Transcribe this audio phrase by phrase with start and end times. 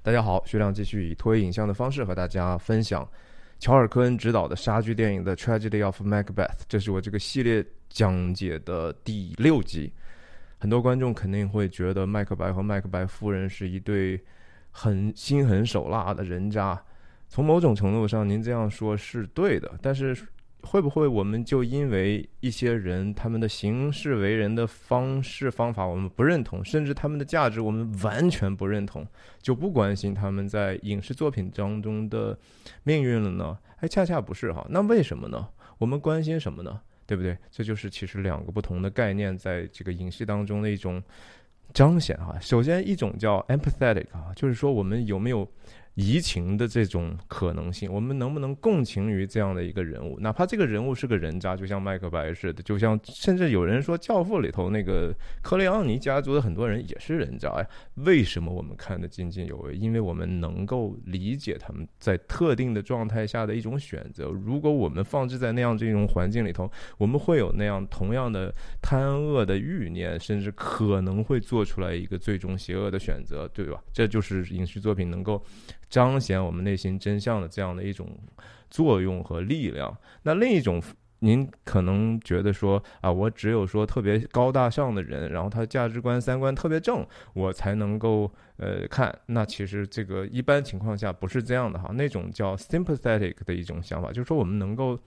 [0.00, 3.06] 大家好，徐亮继续以拖影像的方式和大家分享
[3.58, 9.92] 乔尔·科恩执导的杀剧电影《The Tragedy of Macbeth》，这是我这个系列讲解的第六集。
[10.58, 14.18] 很多观众肯定会觉得麦克白和麦克白夫人是一对
[14.70, 16.80] 很心狠手辣的人渣。
[17.28, 20.16] 从某种程度上，您这样说是对的，但是。
[20.62, 29.06] 会不会我们就因为一些人他们的行事为人的方式方法我们不认同，甚至他们的价值我们完全不认同，
[29.40, 32.36] 就不关心他们在影视作品当中的
[32.82, 33.56] 命运了呢？
[33.78, 34.66] 哎，恰恰不是哈。
[34.68, 35.48] 那为什么呢？
[35.78, 36.80] 我们关心什么呢？
[37.06, 37.38] 对不对？
[37.50, 41.02] 这就是其实两个不同的概念在这个影视当中的一种
[41.72, 42.36] 彰显哈。
[42.40, 45.48] 首先一种叫 empathetic 啊，就是说我们有没有。
[45.98, 50.16] 移情的这种可能性，我们能不能共情于这样的一个人物？
[50.20, 57.66] 哪怕这个人物是个人渣，就像麦克白似的，就像甚至有人说《教父》里头那个克雷昂尼家族的很多人也是人渣呀。
[57.96, 59.74] 为什么我们看得津津有味？
[59.74, 64.26] 因为我们能够理解他们在特定的状态下的一种选择。
[64.26, 73.82] 如果我们放置在那样这种环境里头，我们会有那样同样的贪恶的欲念，甚至可能会做出来一个最终邪恶的选择，对吧？
[73.92, 75.44] 这就是影视作品能够。
[75.88, 78.18] 彰显我们内心真相的这样的一种
[78.68, 79.96] 作用和力量。
[80.22, 80.82] 那另一种，
[81.20, 89.12] 您可能觉得说啊，我只有说特别高大上的人，然后他价值观、三观特别正，我才能够呃看。
[89.26, 91.90] 那其实这个一般情况下不是这样的哈。
[91.94, 94.98] 那种叫 sympathetic 的一种想法，就是说我们能够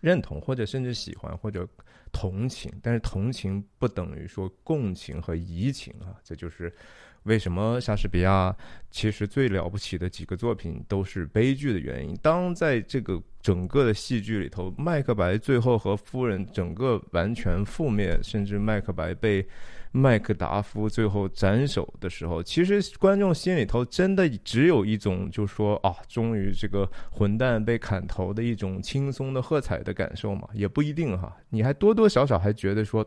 [0.00, 1.68] 认同或者甚至喜欢或者
[2.12, 6.14] 同情，但是同情不等于说共情和移情啊。
[6.22, 6.72] 这就是。
[7.24, 8.54] 为什么莎士比亚
[8.90, 12.14] 其实最了不起的几个作品都是悲剧的原因？
[12.22, 19.46] 当在这个整个的戏剧里头，麦克白最后和夫人整个完全覆灭，甚至麦克白被
[19.90, 30.48] 麦克达夫最后斩首的时候，其实观众心里头真的只有一种，就说啊，终于这个混蛋被砍头的一种轻松的喝彩的感受嘛？
[30.52, 33.06] 也不一定哈，你还多多少少还觉得说。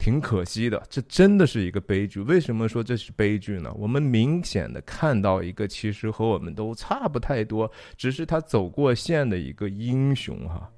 [0.00, 2.20] 挺可惜的，这真的是一个悲剧。
[2.20, 3.70] 为什么说这是悲剧呢？
[3.76, 10.68] 我们明显的看到一个其实和我们都差不太多，只是他走过线的一个英雄哈，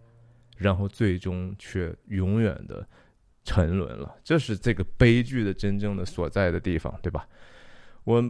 [0.59, 2.85] 然后最终却永远的
[3.45, 4.13] 沉沦了。
[4.25, 7.25] 这是这个悲剧的真正的所在的地方，对吧？
[8.03, 8.29] 我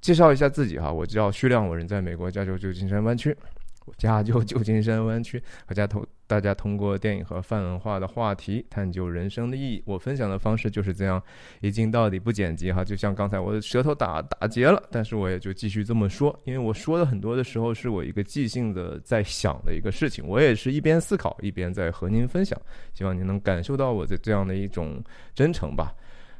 [0.00, 3.36] 介绍一下自己哈，我叫徐亮，我人在美国加州旧金山湾区。
[3.84, 9.82] 我家就旧金山湾区，大家通大家通过电影和泛文化的话题探究人生的意义。
[9.84, 11.22] 我分享的方式就是这样，
[11.60, 22.56] 一镜到底不剪辑哈，就像刚才我的舌头打打结了，但是我也就继续这么说，因为我说的很多的时候是我一个即兴的在想的一个事情，我也是一边思考一边在和您分享，
[22.94, 25.02] 希望您能感受到我的这样的一种
[25.34, 25.92] 真诚吧。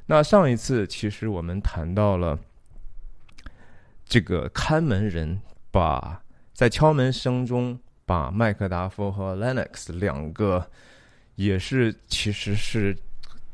[0.07, 2.39] 那上一次其实我们谈到了
[4.07, 5.41] 这个看门人
[5.73, 6.22] 把。
[6.53, 10.65] 在敲门声中，把麦克达夫和 Lennox 两个，
[11.37, 12.97] 也是其实是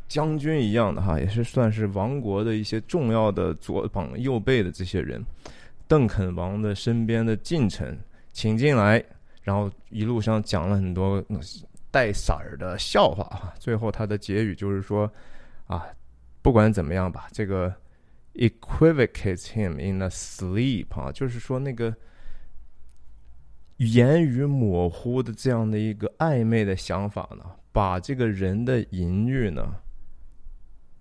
[0.09, 5.25] 将军一样的哈，也是算是王国的一些重要的左膀右背的这些人，
[5.87, 7.97] 邓肯王的身边的近臣，
[8.33, 9.03] 请进来，
[9.43, 11.25] 然后一路上讲了很多
[11.91, 15.11] 带色儿的笑话哈，最后他的结语就是说，
[15.69, 15.87] 啊，
[16.43, 17.73] 不管怎么样吧，这个
[18.35, 21.95] equivocates him in a sleep 啊，就是说那个。
[23.79, 29.73] 言语模糊的这样的一个暧昧的想法呢，把这个人的淫欲呢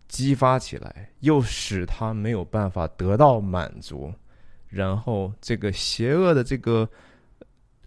[0.07, 4.13] 激发起来，又使他没有办法得到满足，
[4.67, 6.87] 然后这个邪恶的这个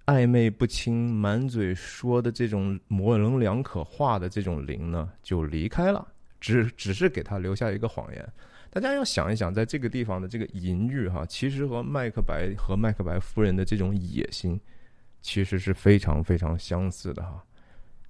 [0.06, 6.04] 暧昧不清、满嘴说的这种模棱两可话的这种灵呢，就离开了，
[6.40, 8.28] 只只是给他留下一个谎言。
[8.70, 14.60] 大家要想一想，在这个地方的这个淫欲哈，其实和麦克白和麦克白夫人的这种野心。
[15.22, 17.44] 其实是非常非常相似的哈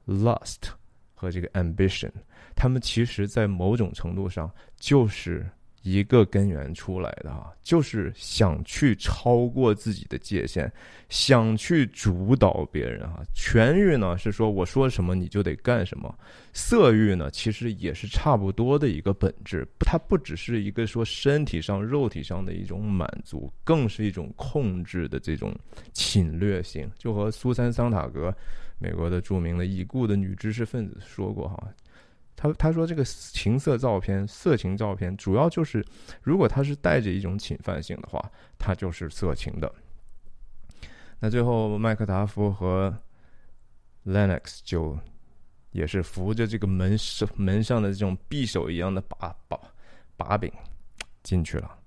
[0.06, 0.70] ，lust
[1.14, 2.10] 和这个 ambition，
[2.54, 5.50] 他们其实在某种程度上就是。
[5.82, 10.70] 一个根源出来的哈，就是想去超过自己的界限，
[11.08, 13.22] 想去主导别人哈。
[13.34, 16.14] 权欲呢是说我说什么你就得干什么，
[16.52, 25.54] 色欲呢其实也是差不多的一个本质，它不只是一个说身体上肉体上的一种满足，更是一种控制的这种
[25.94, 26.90] 侵略性。
[26.98, 28.34] 就和苏珊桑塔格，
[28.78, 31.68] 美国的著名的已故的女知识分子说过哈。
[32.42, 35.84] 他他说这个情色照片、色情照片，主要就是
[36.22, 38.18] 如果他是带着一种侵犯性的话，
[38.58, 39.70] 它就是色情的。
[41.18, 42.96] 那最后麦克达夫和
[44.06, 44.98] Lennox 就
[45.72, 46.96] 也是扶着这个门
[47.36, 49.60] 门上的这种匕首一样的把把
[50.16, 50.50] 把柄
[51.22, 51.79] 进去了。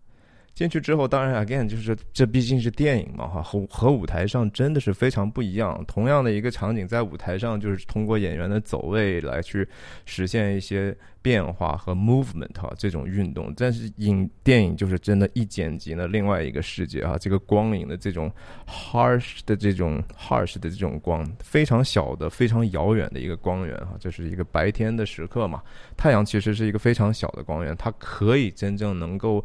[0.54, 5.84] 进去之后，当然 again 就是这毕竟是电影嘛，哈，和和舞台上真的是非常不一样。
[5.88, 9.68] 同样的一个场景，在舞台上就是通过演员的走位来去
[10.06, 13.52] 实现一些变化和 movement 哈这种运动。
[13.58, 18.32] 但是影电影就是真的，一剪辑呢，另外一个世界啊，这个光影的这种
[18.68, 25.64] harsh 的这种 harsh 的这种光，非常小的、非常遥远的一个光源哈，这是一个白天的时刻嘛。
[25.98, 29.44] 太阳其实是一个非常小的光源，它可以真正能够。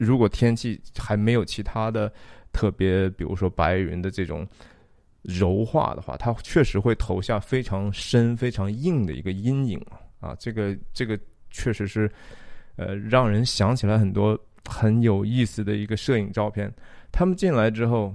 [0.00, 2.10] 如果天气还没有其他的
[2.52, 4.48] 特别，比如说白云的这种
[5.20, 9.78] 柔化的话，它确实会投下非常深、非常硬的一个阴影
[10.18, 10.34] 啊！
[10.40, 11.20] 这个这个
[11.50, 12.10] 确实是
[12.76, 16.72] 呃，让人想起来很多很有意思的一个摄影照片。
[17.12, 18.14] 他们进来之后，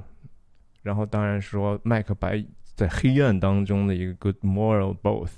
[0.82, 2.44] 然后当然说麦克白
[2.74, 5.34] 在黑暗当中的一个 good moral both，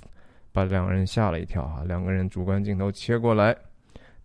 [0.50, 1.84] 把两个人吓了一跳啊！
[1.86, 3.54] 两个人主观镜头切过来。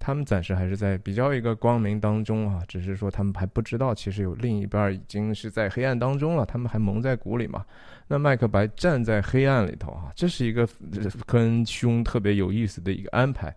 [0.06, 7.66] 他们暂时还是在比较一个光明当中啊，只是说他们还不知道，其实有另一半已经是在黑暗当中了，他们还蒙在鼓里嘛。
[8.10, 10.68] 那麦克白站在黑暗里头啊，这是一个
[11.26, 13.56] 跟凶特别有意思的一个安排。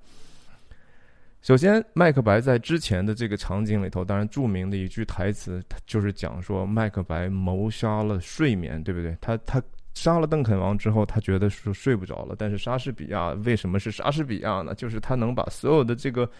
[1.42, 9.16] 首先，麦克白在之前的这个场景里头，当然著名的一句台词就是讲说麦克白谋杀了睡眠，对不对？
[9.20, 9.60] 他他。
[9.96, 12.36] 杀了邓肯王之后，他觉得说睡不着了。
[12.38, 14.74] 但是莎士比亚为什么是莎士比亚呢？
[14.74, 16.30] 就是他能把所有的这个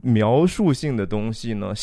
[0.00, 1.74] 描述性的东西呢，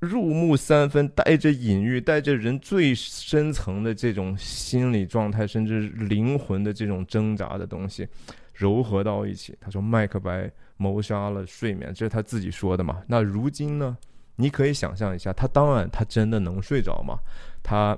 [0.00, 8.06] 入木三分，带着隐喻，带着人最深层的这种心理状态，甚至灵魂的这种挣扎的东西，
[8.56, 9.56] 糅合到一起。
[9.60, 13.00] 他说麦克白谋杀了睡眠，这是他自己说的嘛？
[13.06, 13.96] 那如今呢？
[14.34, 17.20] 你可以想象一下，他当然他真的能睡着吗？
[17.62, 17.96] 他。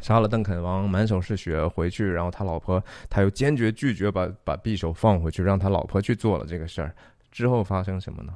[0.00, 6.94] 杀了邓肯王，满手是血回去，然后他老婆他又坚决拒绝把把匕首放回去，让他老婆去做了这个事儿。
[7.30, 8.34] 之后发生什么呢？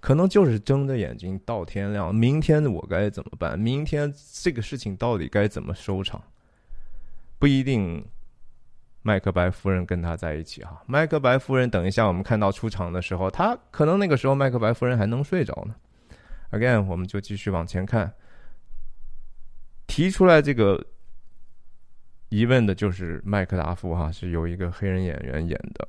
[0.00, 2.14] 可能就是睁着眼睛到天亮。
[2.14, 3.58] 明天我该怎么办？
[3.58, 6.22] 明天这个事情到底该怎么收场？
[7.38, 8.04] 不一定。
[9.04, 10.80] 麦克白夫人跟他在一起哈。
[10.86, 15.74] 麦克白夫人，等一下我们看到出场的时候，他可能那个时候麦克白夫人还能睡着呢。
[16.52, 18.12] Again，我们就继续往前看。
[19.92, 20.82] 提出来这个
[22.30, 25.86] 疑问的就是麦克达夫哈，是由一个黑人演员演的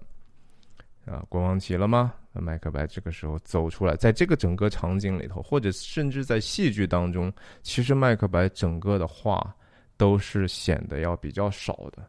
[1.05, 1.23] 啊。
[1.29, 2.13] 国王起了吗？
[2.33, 9.55] 麦克白这个时候走出来，在这个整个场景里头，或者甚至在戏剧当中，其实麦克白整个的话
[9.95, 12.05] 都是显得要比较少的。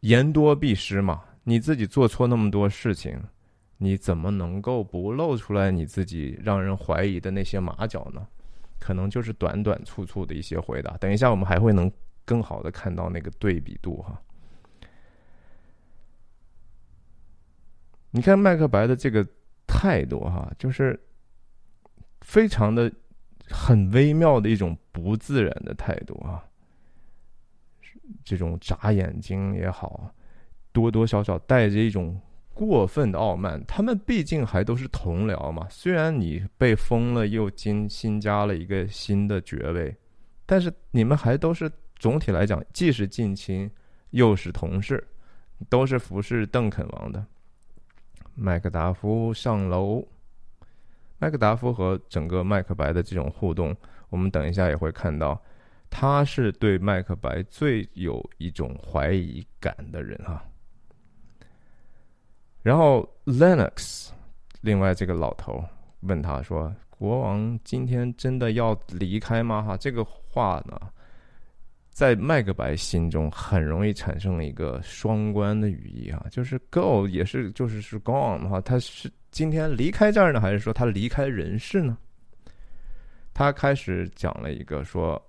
[0.00, 3.22] 言多必失嘛，你自己做错那么多事情，
[3.76, 8.26] 你怎么能够不露出来你自己让人怀疑的那些马脚呢？
[8.84, 10.94] 可能就是短短促促的一些回答。
[10.98, 11.90] 等一下，我们还会能
[12.22, 14.20] 更好的看到那个对比度哈。
[18.10, 19.26] 你看麦克白的这个
[19.66, 21.00] 态度哈，就是
[22.20, 22.92] 非常的
[23.48, 26.44] 很微妙的一种不自然的态度啊。
[28.22, 30.10] 这种眨眼睛也好，
[30.72, 32.20] 多多少少带着一种。
[32.54, 35.66] 过分的傲慢，他们毕竟还都是同僚嘛。
[35.68, 39.94] 虽然你被封了，又新新加了一个新的爵位，
[40.46, 43.68] 但是你们还都是总体来讲，既是近亲，
[44.10, 45.04] 又是同事，
[45.68, 47.26] 都是服侍邓肯王的。
[48.34, 50.06] 麦克达夫上楼，
[51.18, 53.76] 麦克达夫和整个麦克白的这种互动，
[54.10, 55.42] 我们等一下也会看到，
[55.90, 60.44] 他是对麦克白最有一种怀疑感的人啊。
[62.64, 64.08] 然后 Lennox，
[64.62, 65.62] 另外这个老头
[66.00, 70.80] 问他说：“国王今天真的要离开吗？”哈，这个话呢，
[71.90, 81.98] 在麦克白心中很容易产生一个双关的语义啊，就是 “go” 也是就是是 “gone” 的话，他是今天离开这儿呢，还是说他离开人世呢？
[83.34, 85.22] 他开始讲了一个说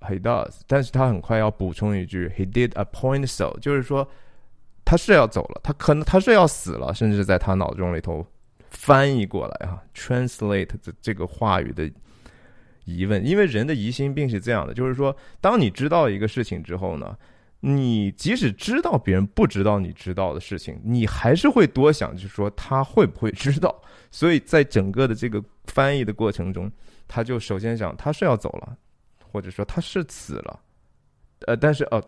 [0.00, 4.06] “he does”，但是他很快要补充一句 “he did appoint so”，就是说。
[4.84, 8.24] 他是要走了，他可能他是要死了，甚至在他脑中里头
[8.70, 11.90] 翻译过来哈，translate 这这个话语的
[12.84, 17.16] 疑问，因为人的疑心病是这样的，就是说，当你知道一个事情之后呢，
[17.60, 23.80] 你即使知道别人不知道你知道的事情，你还是会多想，就是说他会不会知道？
[24.10, 26.70] 所以在整个的这个翻译的过程中，
[27.08, 28.76] 他就首先想他是要走了，
[29.32, 30.60] 或者说他是死了，
[31.46, 32.02] 呃，但是呃。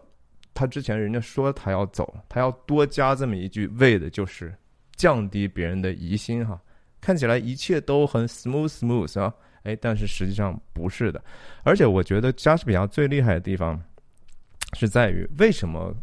[0.56, 4.52] 他之前人家说他要走，他要多加这么一句，为的就是
[4.96, 6.58] 降低别人的疑心哈。
[6.98, 9.32] 看起来一切都很 smooth smooth 啊，
[9.64, 11.22] 哎，但是实际上不是的。
[11.62, 13.80] 而且我觉得莎士比亚最厉害的地方
[14.72, 15.94] 是在于，为什么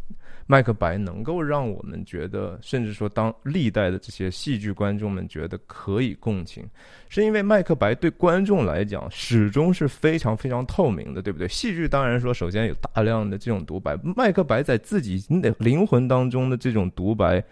[0.46, 6.68] 麦克白能够让我们觉得，甚至说当历代的这些戏剧观众们觉得可以共情，
[7.08, 11.48] 是因为麦克白对观众来讲始终是非常非常透明的，对不对？
[11.48, 15.24] 戏剧当然说，首先有大量的这种独白，麦克白在自己
[15.58, 17.42] 灵魂当中的这种独白，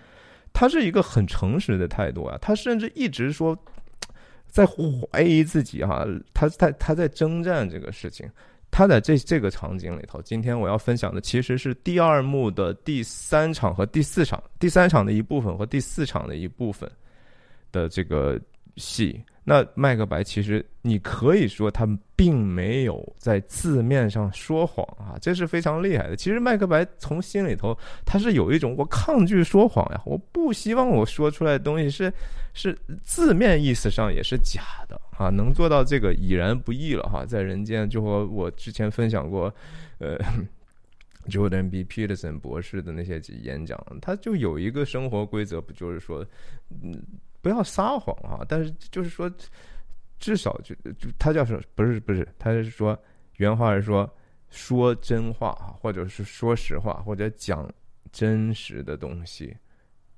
[0.53, 3.59] 他是一个很诚实的态度啊，他甚至一直说
[4.47, 8.29] 在怀疑自己哈，他在他在征战这个事情。
[8.73, 16.91] 他在这这个场景里头，今天我要分享的其实是第二幕的第三场和第四场，第三场的一部分和第四场的一部分
[17.71, 18.41] 的这个
[18.77, 19.23] 戏。
[19.45, 26.15] 那麦克白其实你可以说他并没有在字面上说谎啊，这是非常厉害的。
[26.15, 27.77] 其实麦克白从心里头
[28.07, 32.13] 他是有一种我抗拒说谎呀，我不希望我说出来的东西是
[32.55, 37.27] 是字面意思上也是假的啊，能做到这个已然不易了哈。
[37.27, 39.53] 在人间就和我之前分享过，
[39.99, 40.17] 呃，
[41.27, 41.83] Jordan B.
[41.83, 46.25] Peterson 博士的那些演讲，他就有一个生活规则，不就是说，
[46.81, 47.03] 嗯。
[47.43, 48.47] 不要撒谎啊！
[48.49, 49.31] 但是就是说，
[50.21, 51.61] 至少就就他叫什么？
[51.75, 52.97] 不是不是，他是说
[53.39, 54.09] 原话是说
[54.49, 57.69] 说真话啊，或者是说实话，或者讲
[58.13, 59.57] 真实的东西，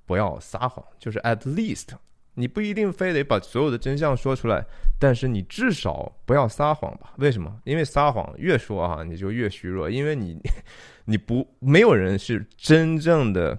[0.05, 0.85] 不要撒谎。
[0.99, 1.89] 就是 at least，
[2.35, 4.63] 你不一定非得把所有的真相说出来，
[4.99, 7.15] 但是你至少不要撒谎吧？
[7.17, 7.59] 为什么？
[7.65, 10.39] 因为撒谎越说啊，你就越虚弱，因为你
[11.07, 13.59] 你不没有人是真正的。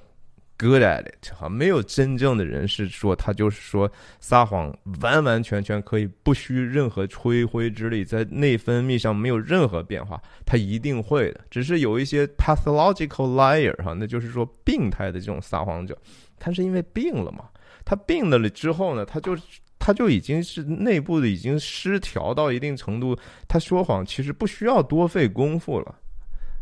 [0.57, 11.41] Good at it，哈，没有真正的人是说他就是说撒谎，完完全全可以不需任何吹灰之力，在内分泌上没有任何变化，他一定会的。
[11.51, 15.97] 只是有一些 pathological liar，哈，那就是说病态的这种撒谎者，
[16.39, 17.49] 他是因为病了嘛？
[17.83, 19.37] 他病了了之后呢，他就
[19.77, 23.13] 他就已经是内部的已经失调到一定程度，
[23.49, 25.93] 他说谎其实不需要多费功夫了。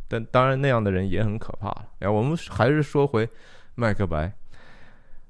[0.08, 1.88] 但当然那样的人也很可怕了。
[2.00, 3.30] 哎，我们还是说回。
[3.76, 4.32] 麦克白，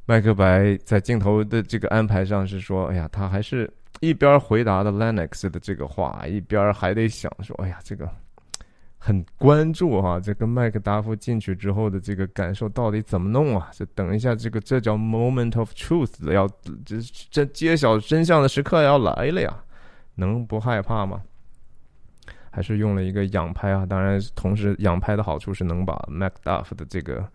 [0.05, 3.71] 麦克白在镜头的这个安排上是说：“哎呀，他还是
[4.01, 8.09] 一边回答的 Lennox 的这个话，一边还得想说：哎呀，这个
[8.97, 13.69] 很关注哈，这个麦克达夫进去之后的这个感受到底怎么弄啊？
[13.71, 16.45] 这等一下，这个这叫 moment of truth，要
[16.85, 16.97] 这
[17.31, 19.63] 这揭晓真相的时刻要来了呀，
[20.15, 21.21] 能不害怕吗？
[22.51, 23.85] 还是用了一个仰拍啊？
[23.85, 27.25] 当然，同时仰拍的好处是能把 Macduff 的这个。”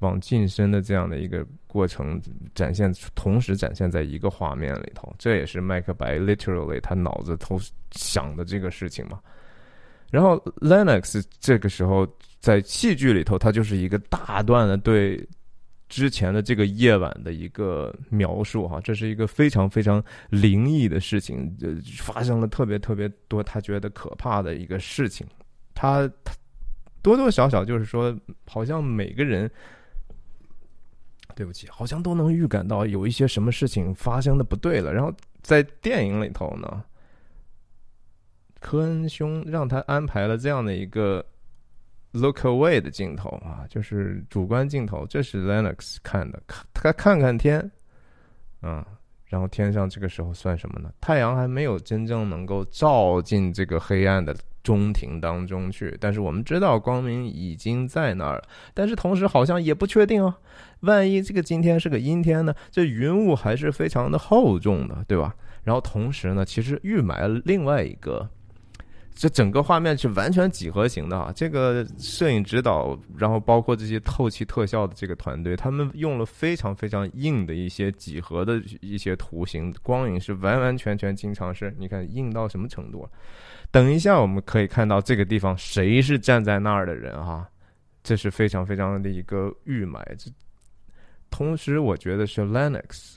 [0.00, 2.20] 往近身的这样的一个过程
[2.54, 7.58] 展现，同时展现在一个画面里头，这也是麦克白 literally 他脑子头
[7.92, 9.18] 想的这个事情嘛。
[10.10, 12.06] 然后 Lennox 这个时候
[12.40, 15.26] 在戏剧里头，他就是一个大段的对
[15.88, 25.26] 之前的这个夜晚的一个描述哈，这是一个非常非常灵异的事情，呃，发生了特别特别多他觉得可怕的一个事情，
[25.74, 26.34] 他他
[27.02, 28.14] 多多少少就是说，
[28.46, 29.50] 好像每个人。
[31.36, 34.92] 对不起，好像都能预感到有一些什么事情发生的不对了。
[34.92, 35.12] 然后
[35.42, 36.82] 在电影里头呢，
[38.58, 41.22] 科恩兄让他安排了这样的一个
[42.12, 45.06] look away 的镜头啊，就是主观镜头。
[45.06, 47.70] 这是 Lennox 看的，看他看看天，
[48.62, 48.86] 啊，
[49.26, 50.90] 然后天上这个时候算什么呢？
[51.02, 54.34] 太阳还没有真正能够照进这个黑暗的。
[54.66, 58.42] 中庭当中去，但是我们知道光明已经在那儿了，
[58.74, 60.34] 但是同时好像也不确定哦，
[60.80, 62.54] 万一这个今天是个阴天呢？
[62.70, 65.34] 这云雾还是非常的厚重的，对吧？
[65.64, 68.28] 然后同时呢，其实预埋了另外一个，
[69.14, 71.32] 这整个画面是完全几何型的啊。
[71.34, 83.08] 这个摄影指导，然后包括这些后期特效的这个团队，他们用了非常非常硬的一些几何的一些图形，光影是完完全全经常是，你看硬到什么程度？
[83.72, 87.48] 等一下，我们可以看到这个地方谁是站在那儿的人哈，
[88.04, 90.00] 这是非常非常的一个预埋。
[90.16, 90.30] 这
[91.30, 93.16] 同时，我觉得是 Lennox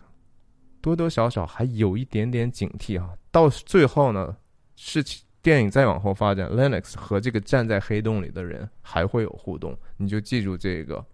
[0.81, 3.13] 多多少少还有一点点警惕哈。
[3.31, 4.35] 到最后呢，
[4.75, 11.05] 事情电影再往后发展，Lennox 和这个站在黑洞里的人还会有互动，你就记住这个。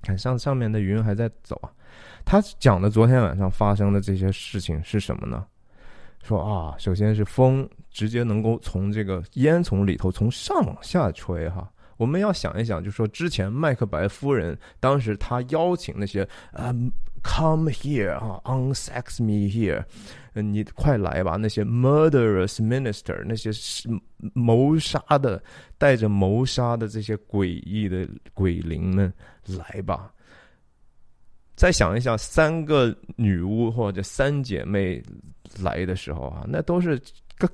[0.00, 1.70] 看上上面的云还在走啊，
[2.24, 5.44] 他讲的昨天晚上发生的这些事情是什么呢？
[6.22, 11.68] 说啊，首先是风直接能够从这个烟囱里头从上往下吹哈。
[11.98, 16.74] 我们要想一想，就说之前麦克白夫人当时他邀请那些啊
[17.22, 19.84] ，come here 啊，unsex me here，
[20.32, 23.50] 你快来吧，那些 murderous minister，那些
[24.32, 25.42] 谋杀的
[25.76, 29.12] 带着谋杀的这些诡异的鬼灵们
[29.44, 30.10] 来吧。
[31.56, 35.02] 再想一想，三个女巫或者三姐妹
[35.60, 36.96] 来的时候啊，那都是，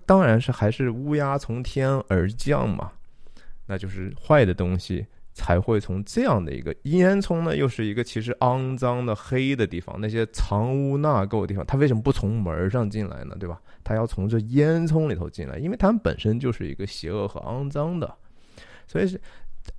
[0.04, 2.92] 当然是还是乌鸦从天而降嘛，
[3.66, 13.34] 那就是坏的东西才会从这样的一个烟囱呢，又是一个其实肮脏的黑的地方，那些藏污纳垢的地方，他为什么不从门上进来呢？
[13.40, 13.60] 对吧？
[13.82, 18.14] 他要从这烟囱里头进来，因为他们本身就是一个邪恶和肮脏的，
[18.86, 19.20] 所以是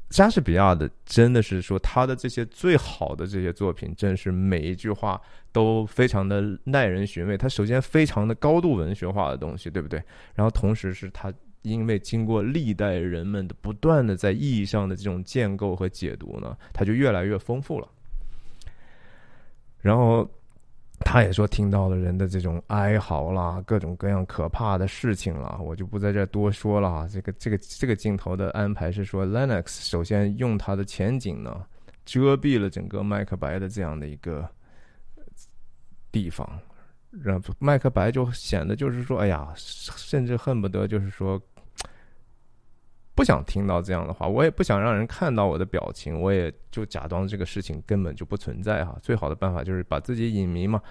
[0.09, 5.21] 莎士比亚的，真的是说他的这些最好的这些作品，真是每一句话
[5.53, 7.37] 都非常的耐人寻味。
[7.37, 10.03] 他首先非常的高度文学化的东西，对不对？
[10.33, 11.31] 然后同时是他。
[11.65, 17.87] 因为经过历代人们的不断的在意义上的这种建构和解读呢，它就越来越丰富了。
[19.81, 20.27] 然后
[20.99, 27.07] 他也说听到了人的这种哀嚎啦，各种各样可怕的事情啦，我就不在这多说了。
[27.07, 31.63] 这个这个这个镜头的安排是说 lennx 首先用他的前景呢
[32.05, 34.49] 遮蔽了整个麦克白的这样的一个
[36.11, 36.47] 地方，
[37.11, 41.39] 让麦克白就显得就是说，哎呀，甚至恨不得就是说。
[43.15, 48.99] 不想听到这样的话，我也不想让人看到我的表情，我也就假装这个事情根本就不存在哈。
[49.01, 50.81] 最好的办法就是把自己隐迷嘛。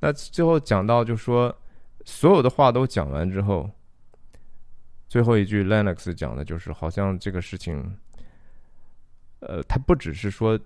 [0.00, 1.54] 那最后讲到，就说
[2.06, 3.70] 所有的话都讲完之后，
[5.08, 7.98] 最后一句 Lennox 讲的就是，好像这个事情，
[9.40, 10.58] 呃，它不只是说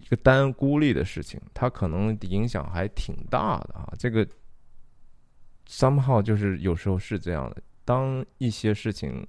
[0.00, 3.92] 一个单孤立的事情，它可能影响还挺大的啊。
[3.98, 4.24] 这个
[5.68, 9.26] somehow 就是有时候是这样的，当一些事情。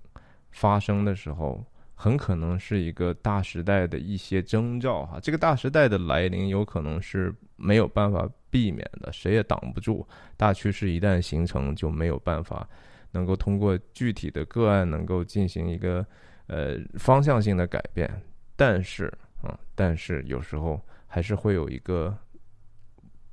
[0.52, 1.64] 发生的时候，
[1.96, 5.20] 很可能是一个大时代的一些征兆哈。
[5.22, 10.08] 这个大时代的来临，有可能是没有办法避免的，谁也挡不住。
[10.38, 12.68] 大趋势一旦形成，就没有办法
[13.12, 16.06] 能够通过具体的个案能够进行一个
[16.48, 18.10] 呃方向性的改变。
[18.56, 19.06] 但是
[19.42, 22.18] 啊，但是有时候还是会有一个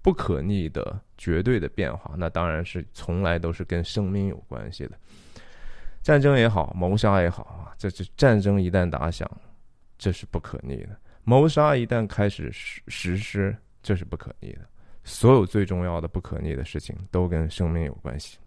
[0.03, 2.15] 不可逆的绝对的变化。
[2.17, 4.99] 那当然是从来都是跟生命有关系的。
[6.07, 9.29] 战争也好，谋杀也好啊，这这战争一旦打响，
[9.99, 10.91] 这是不可逆的；
[11.25, 14.61] 谋杀一旦开始实实施，这是不可逆的。
[15.03, 18.39] 所有最重要的不可逆的事情都跟生命有关系。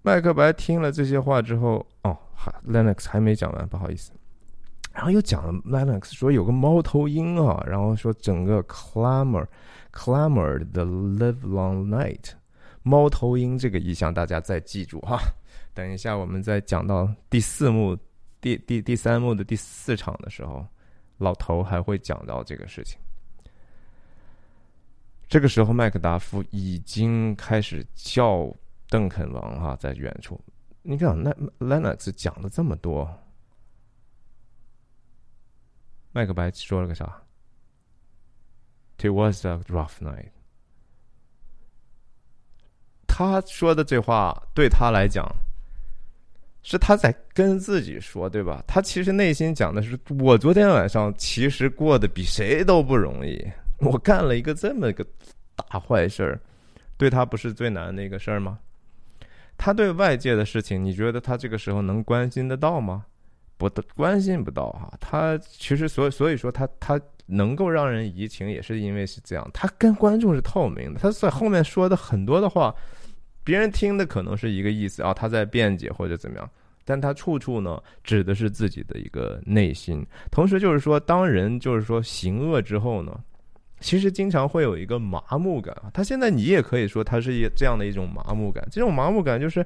[0.00, 4.10] 麦克白听了这些话之后，哦，还 Lennox 还没讲完，不好意思。
[4.94, 9.46] 然后又讲了 Lennox 说有个猫头鹰啊，然后说整个 clamor
[9.92, 12.30] clamored the live long night。
[12.82, 15.18] 猫头鹰这个意象，大家再记住哈。
[15.74, 17.96] 等一下，我们在讲到第四幕、
[18.40, 20.66] 第第第三幕的第四场的时候，
[21.18, 22.98] 老头还会讲到这个事情。
[25.28, 28.50] 这个时候，麦克达夫已经开始叫
[28.88, 30.40] 邓肯王哈，在远处。
[30.82, 33.06] 你看，那 Lennox 讲了这么多，
[36.12, 37.22] 麦克白说了个啥
[38.96, 40.30] ？It was a rough night。
[43.18, 45.28] 他说的这话对他来讲，
[46.62, 48.62] 是他在跟自己说，对吧？
[48.64, 53.44] 他其实内心讲的是：我昨天晚上其实过得比谁都不容易，
[53.80, 55.04] 我干了一个这么个
[55.56, 56.40] 大坏事儿，
[56.96, 58.56] 对他不是最难的一个事儿吗？
[59.56, 63.04] 他对外界的事情，你觉得他这个时候能关心得到吗？
[63.56, 64.96] 不，关心不到哈。
[65.00, 71.00] 他其实所以所以说他他能够让人移情，也是因为是这样，他跟观众是透明的。
[71.00, 72.72] 他在后面说的很多的话。
[73.48, 76.50] 别人听的可能是一个意思啊，他在辩解或者怎么样，
[76.84, 80.04] 但他处处呢指的是自己的一个内心。
[80.30, 83.18] 同时就是说，当人就是说行恶之后呢，
[83.80, 85.88] 其实经常会有一个麻木感啊。
[85.94, 89.64] 他现在你也可以说他是一这样的一种麻木感，这种麻木感就是，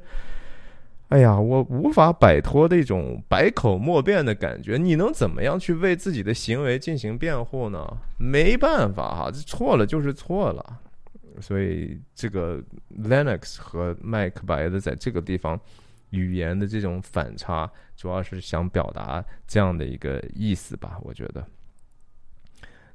[1.09, 4.77] 哎呀，我无法摆脱的一种百口莫辩的感觉。
[4.77, 7.85] 你能怎么样去为自己的行为进行辩护呢？
[8.17, 10.79] 没办法哈，这错了就是错了。
[11.41, 15.59] 所以，这个 Lennox 和麦克白的在这个地方
[16.11, 20.99] 语言的这种反差，主要是想表达这样的一个意思吧？
[21.03, 21.47] 我觉得。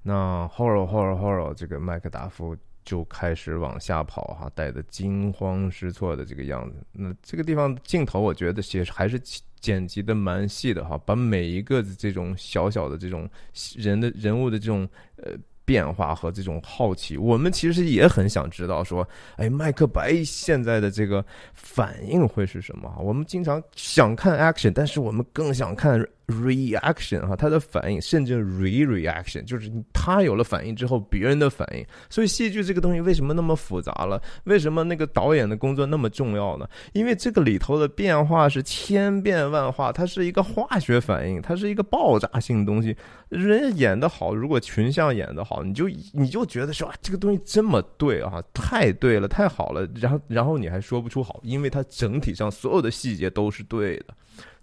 [0.04, 6.76] 那 Horror Horror Horror，这个麦克达夫就开始往下跑哈，带的惊慌失措的这个样子。
[6.92, 9.20] 那这个地方镜头，我觉得其实还是
[9.60, 13.30] 剪辑的蛮细的哈，把每一个这种小小的这种
[13.76, 15.34] 人的人物的这种呃。
[15.68, 22.90] 变化和这种好奇，我们其实也很想知道，说，哎，麦克白现在的这个反应会是什么？
[23.00, 26.02] 我们经常想看 action，但是我们更想看。
[26.28, 31.86] Reaction 哈，他的反应，甚至 re-reaction，就是他有了反应之后，别人的反应。
[32.10, 34.22] 所以戏剧这个东西为什么那么复杂了？
[34.44, 36.68] 为什么那个导演的工作那么重要呢？
[36.94, 42.96] 因为这个里头的变化是千变万化，它是一个化学反应，它是一个爆炸性的东西。
[43.30, 49.88] 人家演的好，如果群像演的好，你就你就觉得说啊这个东西这么对啊，太对了，太好了。
[49.96, 54.08] 然后然后你还说不出好，因为它整体上所有的细节都是对的。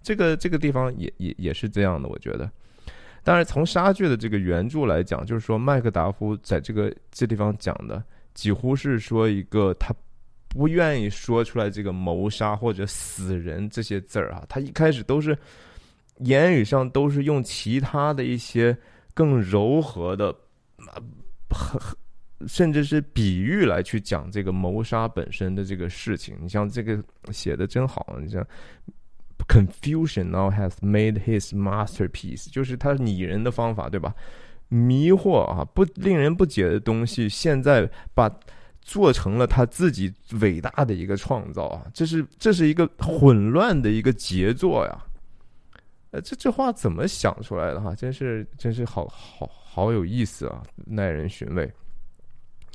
[0.05, 2.49] 这个这个地方也也也是这样的，我觉得。
[3.23, 8.03] 当然，从莎剧的这个原著来讲，就是说麦克达夫在这个这地方讲的，
[8.35, 9.91] 几乎是说一个他
[10.47, 15.35] 不愿意说出来这个谋杀或者死人这些字儿啊，他一开始都是
[16.19, 18.77] 言语上都是用其他的一些
[19.15, 20.31] 更柔和的，
[22.47, 26.37] 甚至是比喻来去讲这个谋杀本身的这个事情。
[26.39, 28.45] 你像这个写的真好，你像。
[29.47, 34.13] Confusion now has made his masterpiece，就是他拟人的方法，对吧？
[34.67, 38.29] 迷惑啊，不令人不解的东西，现在把
[38.81, 41.85] 做成了他自己伟大的一个创造啊！
[41.93, 45.05] 这是这是一个混乱的一个杰作呀！
[46.11, 47.93] 呃，这这话怎么想出来的哈？
[47.93, 51.71] 真是真是好好好有意思啊，耐人寻味。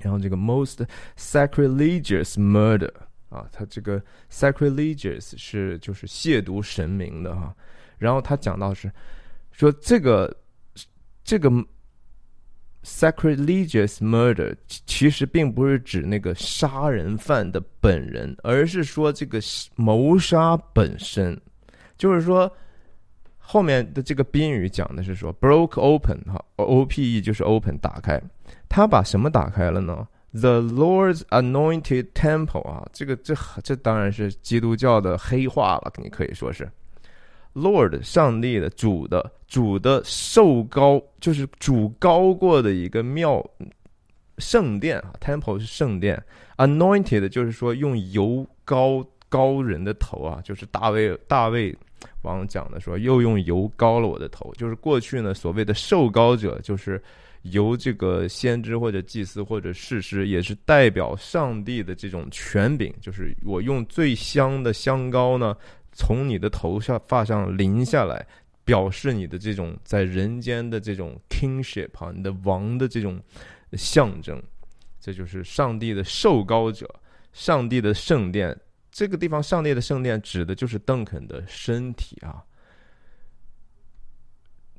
[0.02, 2.90] 然后这个 most sacrilegious murder。
[3.30, 7.54] 啊，他这个 sacrilegious 是就是亵渎神明的哈，
[7.96, 8.92] 然后他讲到是
[9.52, 10.36] 说这个
[11.24, 11.48] 这个
[12.82, 19.40] sacrilegious murder 其实并不是指那个杀人犯的本人，而是说这个
[19.76, 21.40] 谋杀本身，
[21.96, 22.50] 就是说
[23.38, 28.20] 后面的这个宾语讲的是说 broke open 哈，o p e 就是 open 打开，
[28.68, 30.08] 他把什么打开了呢？
[30.32, 36.70] ？The Lord's anointed temple 啊，这个这这当然是基督教的黑话了，你可以说是
[37.52, 43.44] Lord 上帝的主的主的受高，就是主高过的一个庙
[44.38, 46.22] 圣殿啊，temple 是圣殿
[46.58, 51.76] ，anointed 就是说用油膏高人的头啊，就是大卫大卫
[52.22, 57.02] 王讲的说又用油膏了我的头，就是过去呢所谓的受膏者就是。
[57.42, 65.56] 由这个先知或者祭司或者士师，也是代表上帝的这种权柄，就是我用最香的香膏呢，
[65.90, 68.26] 从你的头上发上淋下来，
[68.62, 73.18] 表示你的这种在人间的这种 kingship 啊，你的王的这种
[73.72, 74.42] 象征。
[75.00, 76.86] 这就是上帝的受膏者，
[77.32, 78.54] 上帝的圣殿。
[78.92, 82.44] 这个地方，上帝的圣殿指的就是邓肯的身体啊，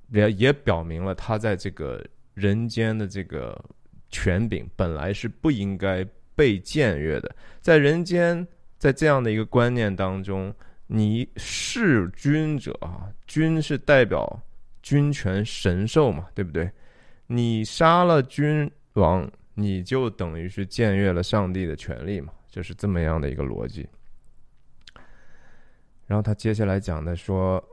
[0.09, 2.05] 也也表明了他在这个。
[2.33, 3.61] 人间的这个
[4.09, 10.53] 权柄本来是不应该被僭越的，在人间，在这样的一个观念当中，
[10.87, 14.41] 你弑君者啊，君是代表
[14.81, 16.71] 君权神授嘛，对不对？
[17.27, 23.87] 你杀了君王，你就等于是僭越了上帝的权利嘛，就是这么样的一个逻辑。
[26.07, 27.63] 然后他接下来讲的说，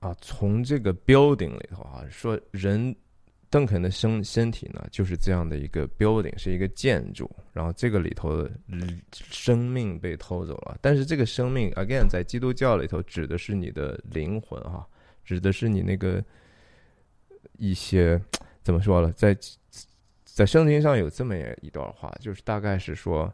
[0.00, 2.94] 啊，从这个 building 里头啊，说人。
[3.48, 7.30] 邓肯的身身体呢，就是这样的一个 building，是一个建筑。
[7.52, 8.50] 然后这个里头的
[9.12, 14.86] 生命被偷走了，但是这个生命 again 在基督教里头指的是你的灵魂哈，
[15.24, 16.22] 指的是你那个
[17.56, 18.20] 一些
[18.62, 19.34] 怎么说了，在
[20.24, 23.32] 在圣经上有这么一段话，就是大概是说，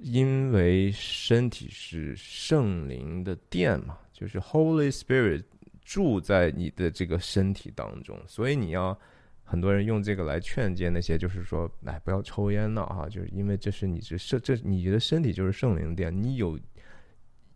[0.00, 5.42] 因为身体是圣灵的殿嘛，就是 Holy Spirit
[5.84, 8.96] 住在你的这个身体当中，所以你要。
[9.44, 13.08] 很多人用这个来劝诫那些，就是说，哎，不要抽烟了啊！
[13.08, 16.58] 就是因为这是你这圣这你的身体就是圣灵殿，你有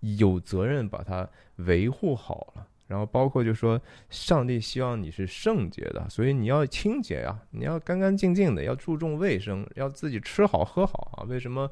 [0.01, 2.67] 有责任把它维护好了。
[2.87, 11.25] 然后包括就说，上帝希望你是圣洁的，所以你要清洁呀，你要干干净净的，要注重卫生，要自己吃好喝好啊。
[11.25, 11.69] 为什么？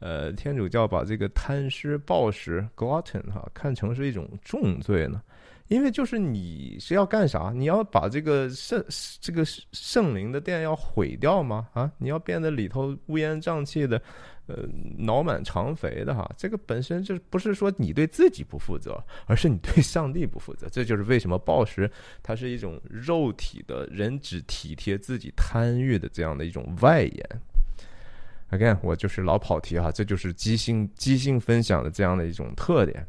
[0.00, 5.22] 呃，天主教把这个贪食暴食 （glutton） 哈看成是一种重罪呢？
[5.68, 7.50] 因为就是你是要干啥？
[7.54, 8.84] 你要把这个圣
[9.20, 11.68] 这个圣灵的殿要毁掉吗？
[11.72, 14.00] 啊，你要变得里头乌烟瘴气的，
[14.46, 16.30] 呃，脑满肠肥的哈？
[16.36, 20.68] 这个本身就不是说你对自己不负责，而是你对上帝不负责。
[20.70, 21.90] 这就是为什么暴食
[22.22, 27.40] 它是一种肉体的人只体贴自己贪欲的这样的一种外延。
[28.50, 33.04] Again，我就是老跑题哈，这就是即兴即兴分享的这样的一种特点。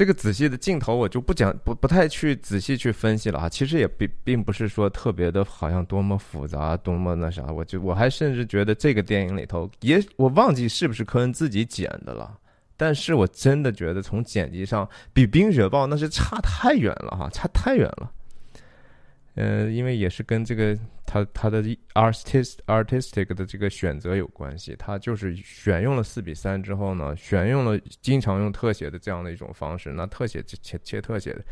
[0.00, 3.50] 这个仔细的镜头我就不讲，不不太去仔细去分析了啊。
[3.50, 7.44] 其实也并并不是说特别的，好像多么复杂，多么那啥。
[7.52, 12.34] 我就我还甚至觉得这个电影里头，也我忘记是不是科恩自己剪的了。
[12.78, 18.10] 但是我真的觉得从剪辑上比《冰雪豹》那是差太远了哈，差太远了。
[19.34, 21.62] 嗯，因为也是跟这个他他的
[21.94, 31.44] artist artistic 的这个选择有关系，他就是选用了四比三之后呢，选用了经常用特写的这样的一种方式，那特写切切特写的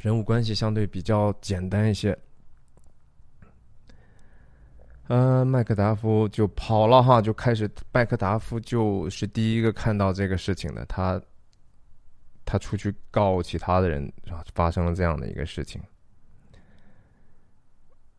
[0.00, 2.16] 人物关系相对比较简单一些。
[5.08, 11.20] 呃，麦克达夫就跑了哈，就开始麦克达夫就是第一个看到这个事情的，他
[12.44, 15.80] 他出去告其他的人，然后发生了这样的一个事情。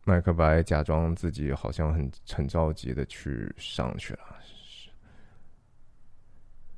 [0.04, 4.20] 麦克白假装自己好像很很着急的去上去了，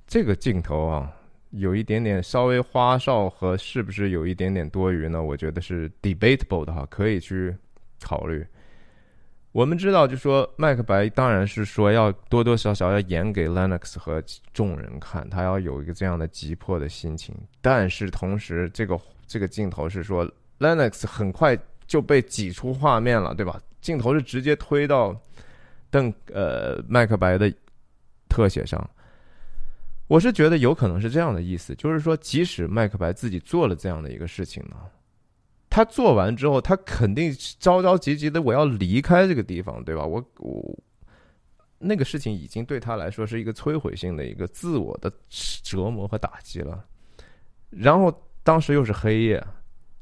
[0.07, 1.15] 这个镜头啊，
[1.51, 5.23] 有一点点稍微花哨和是不是有一点点多余呢？
[5.23, 7.55] 我觉得是 debatable 的哈，可以去
[8.01, 8.47] 考虑。
[9.59, 17.35] 我们知道，就说麦克白当然是说要多多少少要演给 Lennox 和众人看，他要有一个这样的急迫的心情。
[17.61, 20.25] 但是同时，这个这个镜头是说
[20.61, 21.59] Lennox 很快。
[21.88, 23.59] 就被挤出画面了，对吧？
[23.81, 25.18] 镜头是直接推到
[25.88, 27.51] 邓呃麦克白的
[28.29, 28.79] 特写上。
[30.07, 34.77] 我是觉得有可能是这样的意思，就是说，即使麦克白自己做了这样的一个事情呢，
[35.79, 40.05] 他做完之后，他肯定着着急急的我要离开这个地方，对吧？
[40.05, 40.77] 我我
[41.79, 45.09] 那个事情已经对他来说是一个摧毁性的一个自我的
[45.62, 46.85] 折磨和打击了。
[47.71, 48.12] 然后
[48.43, 49.41] 当时又是黑夜。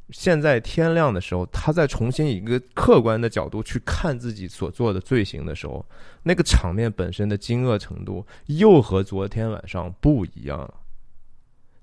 [0.09, 5.85] 现在天亮的时候，他再重新以一个客观的角度去看自己所做的罪行的时候，
[6.23, 10.73] 那个场面本身的惊愕程度又和昨天晚上不一样了。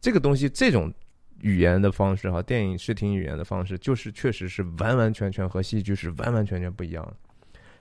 [0.02, 0.92] 这个东西，这种
[1.44, 7.16] 语言的方式哈，电影视听语言的方式，就是确实是完完全全和戏剧是完完全全不一样。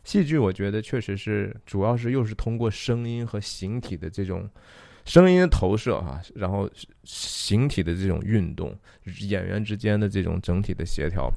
[0.05, 4.49] 戏剧我觉得确实是主要是又是通过声音和形体的这种。
[5.05, 6.71] 声音的投射哈，然后
[7.03, 8.73] 形体的这种运动，
[9.23, 11.29] 演员之间的这种整体的协调，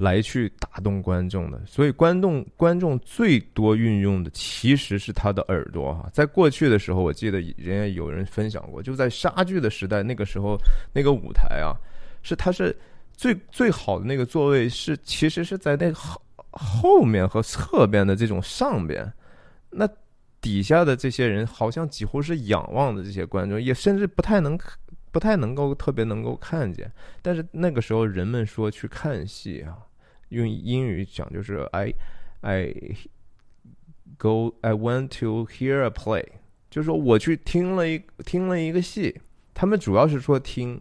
[0.00, 1.60] 来去打动观众的。
[1.64, 6.10] 所以，观众观众最多运用的其实是他的耳朵哈。
[6.12, 10.58] 在过去的时候，我记得人家有人分享过，就在莎剧的时代，那个时候
[10.92, 11.76] 那个舞台啊，
[12.22, 12.76] 是它是
[13.12, 19.12] 最最好的那个座位是其实是在那个后后面和侧边的这种上边，
[19.70, 19.88] 那。
[20.42, 24.58] 底下的这些人好像几乎是仰望的这些观众，也甚至不太能、
[25.12, 26.90] 不太能够特别能够看见。
[27.20, 29.76] 但是那个时候，人们说去看戏啊，
[30.30, 31.94] 用英语讲就是 “I
[32.40, 32.74] I
[34.18, 36.24] go I went to hear a play”，
[36.68, 39.20] 就是说我去听了一听了一个戏。
[39.54, 40.80] 他们主要是说听，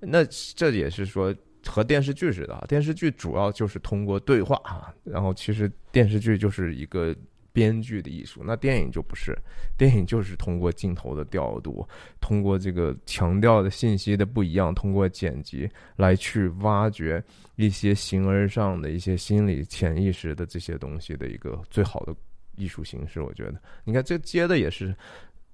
[0.00, 1.34] 那这也是说
[1.66, 7.16] 和电视剧似的，电视剧主要就是通过对话啊，然后其实电视剧就是一个。
[7.54, 9.34] 编剧的艺术，那电影就不是，
[9.78, 11.88] 电影就是通过镜头的调度，
[12.20, 17.22] 通过这个强调的信息的不一样，通过剪辑来去挖掘
[17.54, 22.12] 一些形而上的一些心理潜意识的这些东西的一个最好的
[22.56, 23.22] 艺术形式。
[23.22, 24.94] 我觉得，你看这接的也是。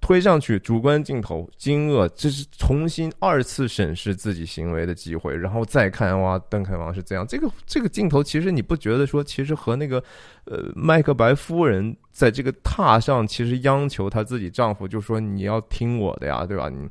[0.01, 7.25] 推上去，主观镜头惊愕，这是重新二次审视自己行为的机会，然后再看哇，邓肯王是这样。
[7.27, 10.03] 这个这个镜头，其实你不觉得说，其实和那个
[10.45, 16.67] 呃麦克白夫人在这个榻上，其实央求她自己丈夫，就说你要听我的呀，对吧？
[16.67, 16.89] 你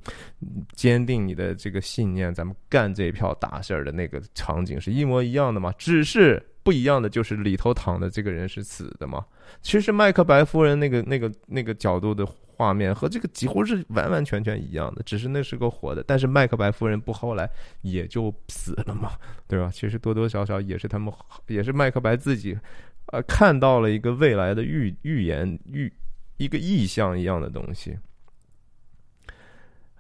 [0.73, 5.73] 坚定你的这个信念，咱们干这一票大事儿的那个场景是一模一样的嘛？
[5.77, 9.25] 只是不一样的就是里头躺的这个人是死的嘛。
[9.63, 12.25] 其实麦克白夫人那个那个那个角度的。
[12.61, 16.05] 画面和这个几乎是完完全全一样的，只是那是个活的。
[16.07, 17.49] 但是麦克白夫人不后来
[17.81, 19.13] 也就死了嘛，
[19.49, 19.71] 对吧？
[19.73, 21.11] 其实多多少少也是他们，
[21.47, 22.59] 也是麦克白自己，
[23.07, 25.91] 呃，看到了一个未来的预预言预
[26.37, 27.99] 一个意象一样的东西。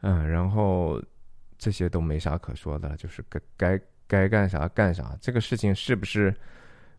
[0.02, 1.02] 嗯，然后
[1.56, 5.16] 这些都没啥可说的，就是该该该干啥干啥。
[5.18, 6.34] 这个事情是不是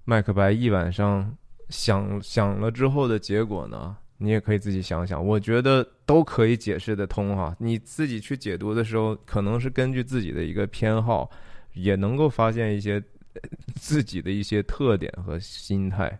[0.05, 1.37] 麦克白一晚上
[1.69, 3.95] 想想了之后的结果呢？
[4.23, 7.55] 你也可以自己想想，我觉得都可以解释得通哈。
[7.57, 11.27] 你自己去解读的时候，可能是根据自己的一个偏好，
[11.73, 13.01] 也能够发现一些
[13.73, 16.15] 自己的一些特点和心态。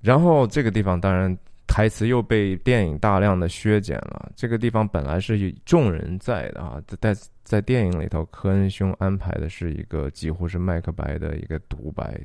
[0.00, 4.30] 然后这个地方当然台词又被电影大量的削减了。
[4.36, 12.20] 这个地方本来是众人在的啊，在在电影里头，科恩兄安排的是一个几乎是麦克白的一个独白，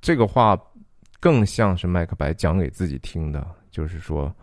[0.00, 0.56] 这个话。
[1.20, 4.34] 更像是麦克白讲给自己听的，就是说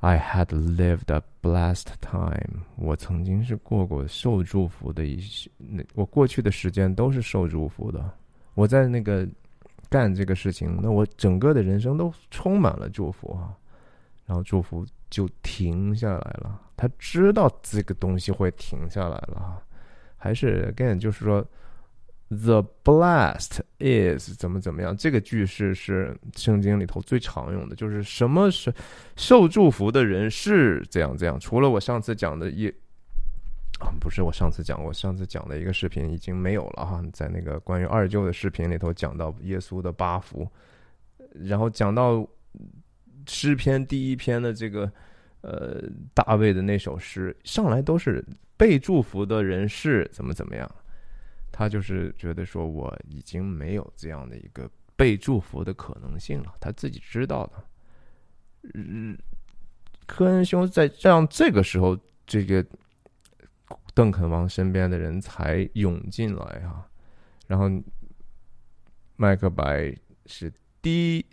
[0.00, 2.62] ，I had lived a blessed time。
[2.76, 8.12] 我曾经是过过受祝福的一些，那我过去的时间都是受祝福的。
[8.52, 9.26] 我在那个
[9.88, 13.56] 干这个事情，那我整个的人生都充满了祝福啊。
[14.26, 19.62] 然后祝福就停下来了，他知道这个东西会停下来了，
[20.18, 21.42] 还是 again 就是说。
[22.32, 24.96] The blessed is 怎么怎么样？
[24.96, 28.72] 这个句式是圣经里头最常用的，就是什么是
[29.16, 31.40] 受祝福的人是这样这样。
[31.40, 32.72] 除了我上次讲的耶
[33.80, 40.48] 啊，不是我上次讲，我上次讲的一个视频已经没有了哈，在那个关于二舅的视频里头讲到耶稣的八福，
[41.34, 42.24] 然后讲到
[43.26, 44.88] 诗篇第一篇的这个
[45.40, 45.82] 呃
[46.14, 48.24] 大卫的那首诗，上来都是
[48.56, 50.70] 被祝福的人是怎么怎么样，
[51.60, 57.64] 他就是觉得说我已经没有这样的一个被祝福的可能性了，他自己知道的。
[58.72, 59.14] 嗯，
[60.06, 61.94] 科恩兄在让这个时候
[62.26, 62.64] 这个。
[63.92, 66.88] 邓肯王身边的人才涌进来啊，
[67.46, 67.68] 然后
[69.16, 69.94] 麦克白
[70.26, 71.26] 是低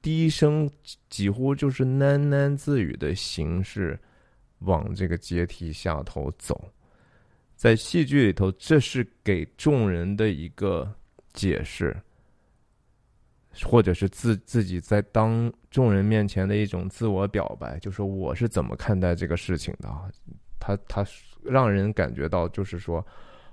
[0.00, 0.68] 低声，
[1.10, 3.98] 几乎就是喃喃自语的形式
[4.60, 6.72] 往这个阶梯下头走。
[7.58, 10.90] 在戏剧里头，这是给众人的一个
[11.34, 11.94] 解释，
[13.64, 20.08] 或者是自自己在当众人面前的一种自我表白，就说我是怎么看待这个事情的啊？
[20.58, 21.04] 他他。
[21.44, 23.02] 让人感觉到，就是说，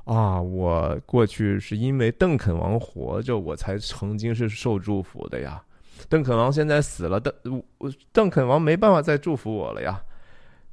[0.06, 5.64] 啊，我过去是因为邓肯王活着，我才曾经是受祝福的呀。
[6.10, 7.64] 邓肯王现在死了，邓
[8.12, 10.04] 邓肯王没办法再祝福我了呀。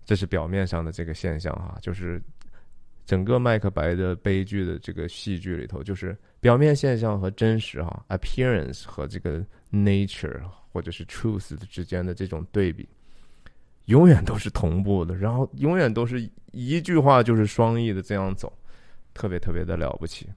[0.07, 2.21] 这是表面上的这个现象啊，就是
[3.05, 10.41] 整个麦克白的悲剧的这个戏剧里头，就是表面现象和真实哈，appearance 和这个 nature
[10.73, 12.89] 或者是 truth 之间的这种对比。
[13.87, 18.53] 永远都是同步的，然后永远都是一句话就是双翼的这样走，
[19.13, 20.29] 特别特别的了不起。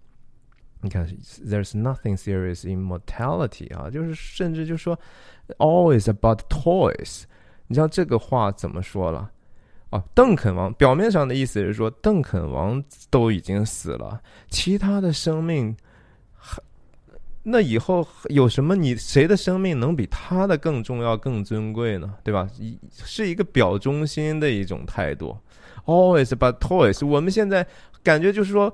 [0.81, 4.99] 你看，There's nothing serious in mortality 啊，就是甚至就说
[5.57, 7.23] ，always about toys。
[7.67, 9.31] 你像这个话怎么说了？
[10.13, 15.75] 邓肯王表面上的意思是说，邓肯王都已经死了，其他的生命。
[17.47, 18.75] 那以后有什么？
[18.75, 22.11] 你谁的生命能比他的更重要、更尊贵呢？
[22.23, 22.49] 对吧？
[22.57, 25.37] 一是一个表忠心的一种态度。
[25.85, 27.05] Always but toys。
[27.05, 27.67] 我们现在
[28.01, 28.73] 感觉就是说，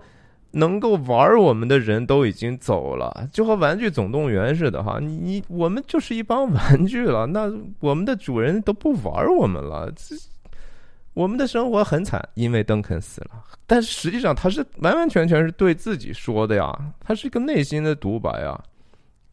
[0.52, 5.00] 能够玩我们的人都已经走了，就和《玩具总动员》似的哈。
[5.02, 7.26] 你你我们就是一帮玩具了。
[7.26, 9.92] 那我们的主人都不玩我们了，
[11.13, 13.43] 我们的生活很惨，因为邓肯死了。
[13.67, 18.62] 但是实际上他是完完全全是对自己说的呀，他是一个内心的独白啊。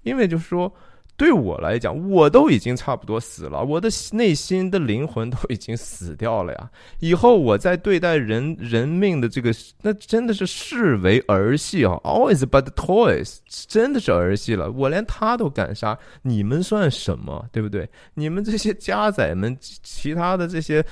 [0.02, 0.72] 因为就是说，
[1.18, 6.70] 对我来讲，我都已经差不多死了，我的内心的灵魂都已经死掉了呀。
[7.00, 9.52] 以后我在对待人人命的这个，
[9.82, 14.70] 那真的是视为儿戏啊，always but toys，真的是儿戏了。
[14.70, 17.44] 我连他都敢杀，你们算什么？
[17.50, 17.88] 对不对？
[18.14, 20.84] 你们这些家仔们，其他的这些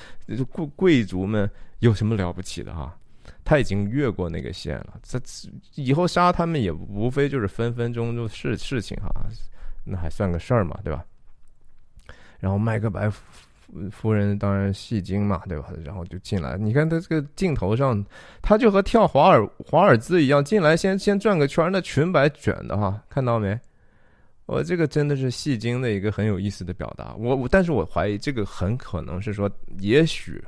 [0.51, 2.93] 贵贵族们，有什么了不起的哈？
[3.45, 5.21] 他已经越过那个线了，这
[5.77, 9.09] 以后杀他们也无非就是分分钟就是事情哈，
[9.87, 11.05] 那还算个事儿嘛，对吧？
[12.41, 13.09] 然后麦克白
[13.91, 15.69] 夫人当然戏精嘛，对吧？
[15.85, 18.05] 然后就进来，你看他这个镜头上，
[18.43, 23.59] 他就和跳华尔华尔兹一样，进来先先转个圈，那裙摆卷的哈，看到没？
[24.47, 30.45] 我这个真的是戏精的一个很有意思的表达，我我但是我怀疑这个很可能是说，也许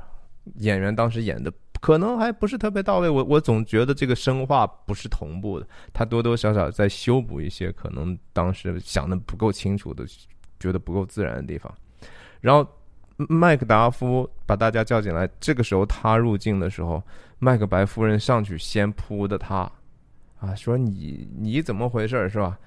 [0.55, 1.51] 演员当时演的。
[1.79, 10.05] 可能还不是特别到位，我我总觉得这个声画不是同步的，他多多少少在修补一些可能当时想的不够清楚的，
[10.59, 11.73] 觉得不够自然的地方。
[12.41, 12.67] 然后
[13.15, 17.01] 麦克达夫把大家叫进来，这个时候他入境的时候，
[17.39, 19.71] 麦克白夫人上去先扑的他，
[20.39, 22.59] 啊，说你你怎么回事是吧？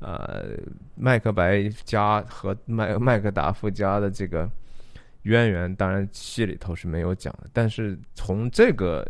[0.00, 0.50] 呃，
[0.96, 4.50] 麦克白家和麦麦克达夫家的这个。
[5.24, 9.06] 渊源当然戏里头是没有讲的，但是从这个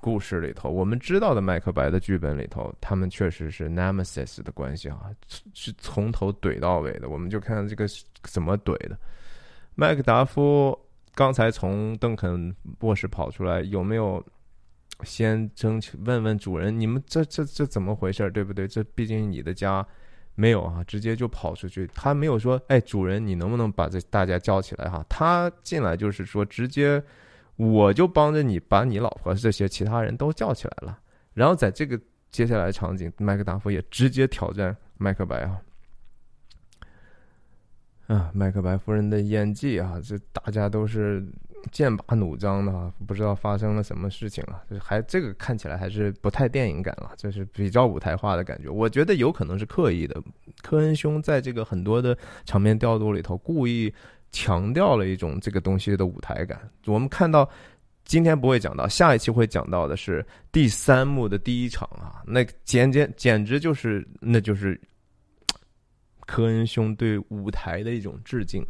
[0.00, 5.10] 故事里头，我们知道的麦克白的剧本里头，他们确实是 nemesis 的关系啊，
[5.54, 7.08] 是从头怼到尾的。
[7.08, 7.86] 我们就看这个
[8.22, 8.98] 怎么怼的。
[9.74, 10.78] 麦克达夫
[11.14, 14.22] 刚才从邓肯卧室跑出来，有没有
[15.04, 18.68] 先争取问问主人，你们这这这怎么回事，对不对？
[18.68, 19.86] 这毕竟你的家。
[20.34, 21.88] 没有啊，直接就跑出去。
[21.94, 27.02] 他没有说：“哎，主人，你能不能把这大家叫起来？”哈，他进来就是说，直接
[27.56, 30.98] 我就帮着你把你老婆这些其他人都叫起来了。
[31.32, 35.60] 然后在这个接下来场景，麦克达夫也直接挑战麦克白啊。
[38.06, 41.24] 啊，麦克白夫人的演技啊，这大家都是。
[41.70, 44.62] 剑拔弩张的，不知道发生了什么事情了。
[44.80, 48.68] 还这个看起来还是不太电影感了，就是比较舞台化的感觉。
[48.68, 50.22] 我觉得有可能是刻意的，
[50.62, 53.92] 科恩兄在这个很多的场面调度里头，故意
[54.32, 56.60] 强调了一种这个东西的舞台感。
[56.86, 57.48] 我们看到
[58.04, 64.80] 今天不会讲到，下一期会讲到的是第三幕的第一场啊，那简简简直就是那就是
[66.26, 68.64] 科恩兄对舞台的一种致敬。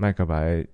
[0.00, 0.64] 麦克白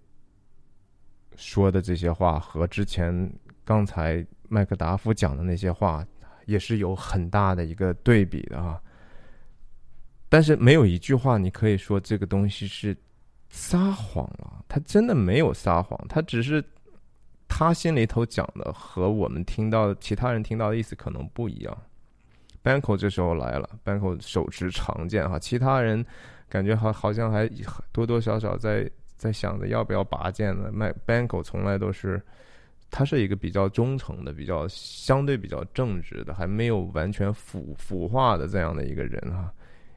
[1.35, 3.33] 说的这些话和之前
[3.65, 6.07] 刚才麦克达夫讲的那些话，
[6.45, 8.79] 也是有很大的一个对比的啊。
[10.29, 12.95] 但是没有一句话你可以说这个东西是
[13.49, 16.63] 撒谎了，他真的没有撒谎，他只是
[17.49, 21.83] 他心里头讲的和我们听到其他人听到的意思可能不一样。
[22.63, 26.05] Banko 这时候来了，Banko 手持长剑哈，其他人
[26.49, 27.49] 感觉好好像还
[27.93, 30.71] 多多少少在在想着要不要拔剑呢。
[30.73, 32.23] 麦 Banko 从来都是，
[32.91, 39.53] 他是一个比较忠诚的、比较相对比较正直的，还没有完全腐腐化的这样的一个人哈，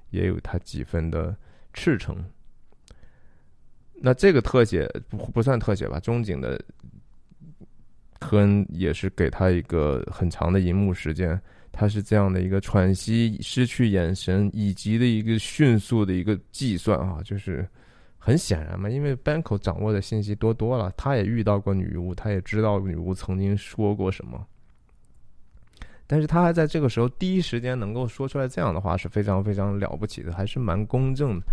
[0.10, 1.36] 也有他几分的
[1.74, 2.16] 赤诚。
[4.00, 6.60] 那这个特写不不算特写吧，中景的
[8.20, 11.40] 科恩也是给他一个很长的银幕时间。
[11.72, 17.68] 他是这样的一个喘息、失去眼神，以及的一个迅速的一个计算啊，就是
[18.28, 24.46] 很显然嘛，因为 Banko 掌握的信息多多了，他也遇到过女巫，他也知道女巫曾经说过什么，
[26.06, 31.46] 但是他还在这个时候第一时间能够说出来这样的话，是非常非常了不起的，还是蛮公正的。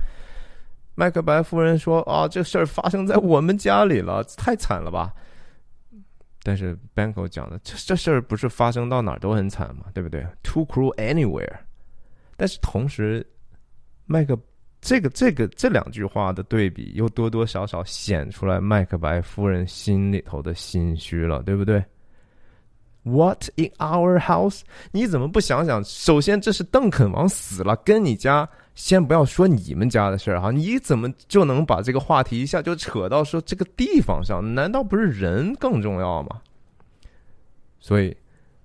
[0.97, 5.15] 麦克白夫人说：“啊，这事儿发生在我们家里了，太惨了吧。”
[6.43, 11.59] 但是 Banko 讲的这这事儿不是发生到哪儿都很惨嘛，对不对？Too cruel anywhere。
[12.37, 13.25] 但是同时，
[14.07, 14.37] 麦克
[14.85, 21.83] 这个这个这两句话的对比，又多多少少显出来麦克白夫人心里头的心虚了，对不对
[23.03, 24.61] ？What in our house？
[24.93, 25.83] 你怎么不想想？
[25.85, 28.47] 首先，这是邓肯王死了，跟你家。
[28.75, 34.43] 先不要说你们家的事儿哈，你怎么就能把这个话题一下就扯到说这个地方上？
[34.55, 36.41] 难道不是人更重要吗？
[37.81, 38.15] 所以，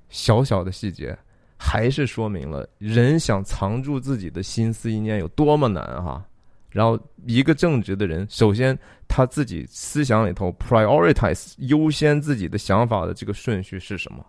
[0.10, 1.18] 小小的细节
[1.60, 6.26] 还是说明了人想藏住自己的心思意念有多么难哈。
[6.72, 14.26] 然后，一个正直的人，首先他自己思想里头 prioritize 优先自己的想法的这个顺序是什么？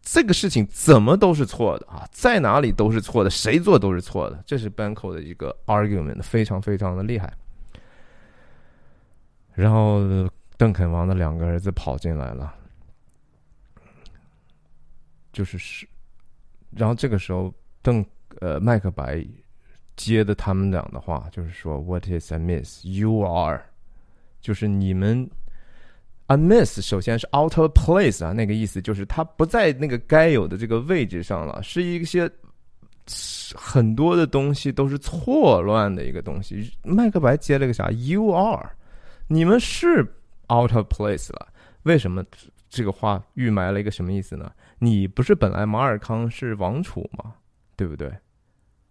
[0.00, 7.32] 这个事情怎么都是错的啊，在哪里都是错的，谁做都是错的，这是 Banko 的一个 argument，非常非常的厉害。
[9.52, 10.00] 然后
[10.56, 12.54] 邓肯王的两个儿子跑进来了，
[15.32, 15.86] 就是是，
[16.76, 17.52] 然后这个时候
[17.82, 18.04] 邓
[18.40, 19.24] 呃麦克白
[19.96, 22.84] 接的他们俩的话，就是说 What is a miss?
[22.84, 23.62] You are，
[24.40, 25.28] 就是你们。
[26.28, 32.28] A miss 首先是 out of place 啊，那个意思就是它不在那个该有的这个位置上了，是一些
[33.54, 36.68] 很多的东西都是错乱的一个东西。
[36.82, 38.68] 麦克白接了个啥？You are，
[39.28, 40.00] 你们是
[40.48, 41.46] out of place 了。
[41.84, 42.24] 为什么
[42.68, 44.50] 这个话预埋了一个什么意思呢？
[44.78, 47.34] 你不是本来马尔康是王储吗？
[47.76, 48.12] 对不对？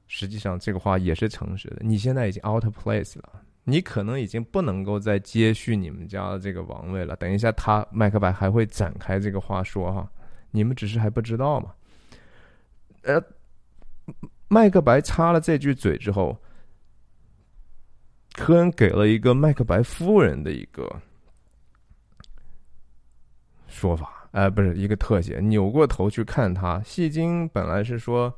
[0.07, 1.77] 实际上这个话也是诚实的。
[1.81, 3.41] 你现在已经 out of place 了。
[3.67, 7.15] 你可能已经不能够再接续你们家的这个王位了。
[7.15, 10.07] 等一下，他麦克白还会展开这个话说哈，
[10.51, 11.73] 你们只是还不知道嘛。
[13.01, 13.19] 呃，
[14.47, 16.37] 麦克白插了这句嘴之后，
[18.33, 21.01] 科恩给了一个麦克白夫人的一个
[23.67, 26.81] 说法，呃，不是一个特写，扭过头去看他。
[26.81, 28.33] 戏精本来是说。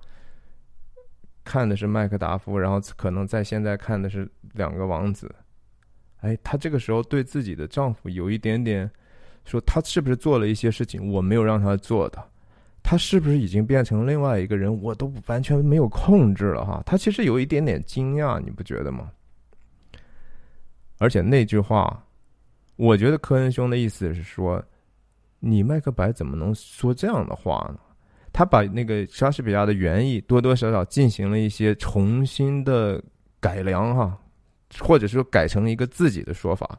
[1.43, 5.33] 看的是麦克达夫，然后可能在现在看的是两个王子。
[6.19, 8.91] 哎，她这个时候对自己的丈夫有一点点
[9.45, 12.21] 说，他是不是做了一些事情我没有让他做的？
[12.83, 14.81] 他是不是已经变成另外一个人？
[14.81, 16.83] 我都完全没有控制了哈。
[16.85, 19.09] 他其实有一点点惊讶，你不觉得吗？
[20.97, 22.05] 而且那句话，
[22.75, 24.61] 我觉得科恩兄的意思是说，
[25.39, 27.79] 你麦克白怎么能说这样的话呢？
[28.33, 33.01] 他把那个莎士比亚的原意多多少少进行了一些重新的
[33.39, 34.15] 改良哈，
[34.79, 36.77] 或者说改成一个自己的说法，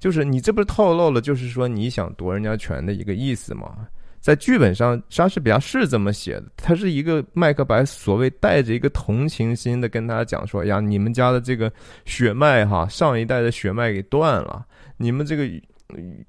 [0.00, 3.86] 就是你这不是透露了，就是说你想夺人家权的一个意思吗？
[4.20, 11.72] 在剧本上，莎士比亚是这么写的，他是一个麦克白，所谓带着一个同情心的跟他讲说呀，你们家的这个
[12.04, 15.48] 血脉哈，上一代的血脉给断了，你们这个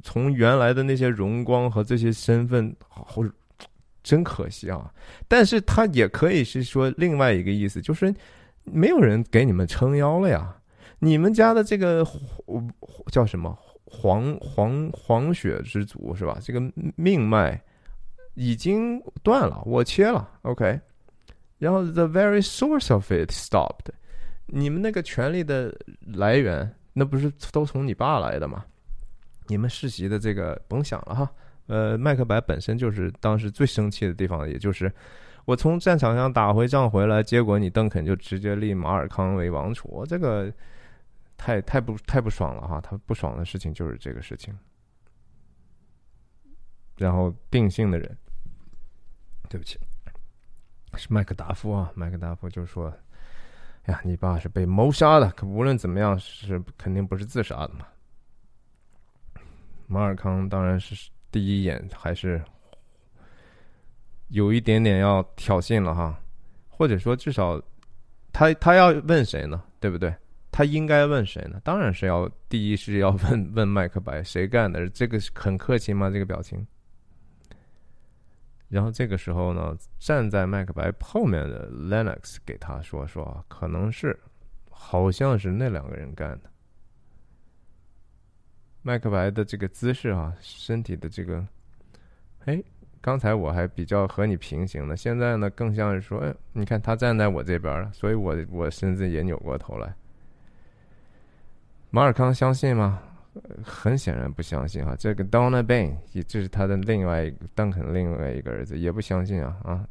[0.03, 3.23] 从原来的那些荣光和这些身份好。
[4.03, 4.89] 真可惜啊！
[5.27, 8.15] 但是他也可以是说另外一个意思，就是
[8.63, 10.55] 没有人给你们撑腰了呀。
[10.99, 12.07] 你们家的这个
[13.11, 13.53] 叫什么
[13.83, 16.37] 黄黄黄血之族是吧？
[16.41, 17.61] 这个命脉
[18.35, 20.29] 已经断了，我切了。
[20.43, 20.79] OK，
[21.57, 23.91] 然后 the very source of it stopped。
[24.45, 25.77] 你们那个权力的
[26.13, 28.63] 来源，那不是都从你爸来的吗？
[29.47, 31.29] 你们世袭的这个甭想了哈。
[31.67, 34.89] 呃，麦克白本身就是当时最生气的地方，也就是
[35.43, 40.49] 我从战场上打回仗回来，结果你邓肯就直接立马尔康为王储，这个
[41.35, 42.79] 太太不太不爽了哈！
[42.79, 44.57] 他不爽的事情就是这个事情。
[46.95, 48.17] 然后定性的人，
[49.49, 49.77] 对不起，
[50.95, 52.91] 是麦克达夫啊，麦克达夫就说
[53.87, 57.85] ：“呀，你爸是被谋杀的，可无论怎么样是肯定不是自杀的嘛。”
[59.87, 62.41] 马尔康当然是第一眼还是
[64.27, 66.19] 有一点点要挑衅了哈，
[66.67, 67.61] 或者说至少
[68.31, 69.63] 他他要问谁呢？
[69.79, 70.13] 对不对？
[70.51, 71.61] 他应该问谁呢？
[71.63, 74.89] 当然是要第一是要问问麦克白谁干的？
[74.89, 76.09] 这个很客气吗？
[76.09, 76.65] 这个表情。
[78.67, 84.19] 然后这个时候呢，站在麦克白后面的 Lennox 给他说说，可能是，
[84.69, 86.49] 好像是那两个人干的。
[88.87, 91.45] 麦克白的这个姿势啊，身体的这个，
[92.45, 92.63] 哎，
[93.01, 99.93] 刚才我还比较和你平行的，现在呢更像是说，哎，你看他站在我这边了，所以我我身子也扭过头来。
[101.89, 103.03] 马尔康相信吗？
[103.61, 104.95] 很显然不相信啊。
[104.97, 109.85] 这个 Donna b a n 也这是他的另外一个邓肯另外一个儿子也不相信啊啊，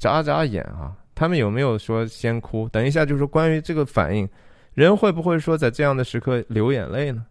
[0.00, 0.96] 眨眨眼啊。
[1.14, 2.68] 他们有没有说先哭？
[2.70, 4.28] 等一下就说关于这个反应，
[4.74, 7.24] 人会不会说在这样的时刻流眼泪呢？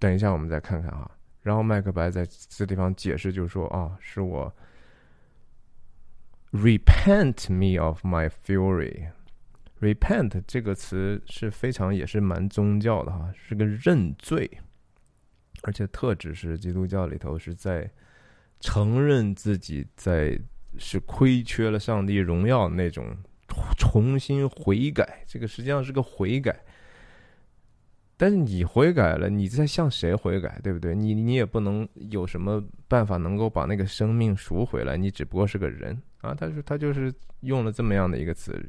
[0.00, 1.08] 等一下，我们再看看啊。
[1.42, 4.52] 然后麦克白在这地方解释，就是说啊，是我
[6.52, 9.10] repent me of my fury。
[9.80, 14.50] repent 这个词是非常也是蛮宗教的哈，是个认罪，
[15.62, 17.90] 而且特指是基督教里头是在
[18.58, 20.38] 承认自己在
[20.78, 23.16] 是亏缺了上帝荣耀那种
[23.78, 25.24] 重新悔改。
[25.26, 26.58] 这个实际上是个悔改。
[28.20, 30.94] 但是你悔改了，你在向谁悔改，对不对？
[30.94, 36.34] 你你也不能有什么办法能够把那个生命赎回来，你只不过是个人啊。
[36.34, 37.10] 他说他就是
[37.40, 38.62] 用了这么样的一个词。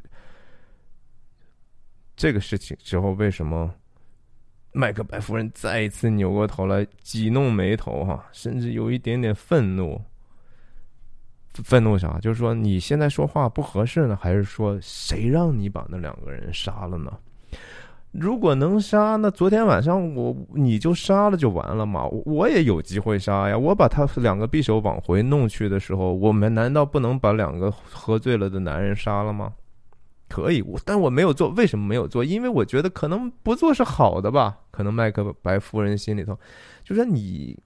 [2.15, 3.75] 这个事情之后，为什么
[4.71, 10.01] 麦克白夫人再一次扭过头来，挤弄眉头，哈，甚至有一点点愤怒？
[11.55, 12.17] 愤怒啥？
[12.19, 17.19] 就是说你现在说话不合适呢，还是说谁让你把那两个人杀了呢？
[18.11, 22.05] 如果能杀，那昨天晚上我你就杀了就完了嘛？
[22.25, 23.57] 我也有机会杀呀！
[23.57, 29.53] 我把他两个匕首往回弄去的时候，我们难道不能把两个喝醉了的男人杀了吗？
[30.27, 32.23] 可以，我但我没有做，为什么没有做？
[32.23, 34.57] 因为我觉得可能不做是好的吧。
[34.71, 36.37] 可能麦克白夫人心里头
[36.83, 37.57] 就说：“你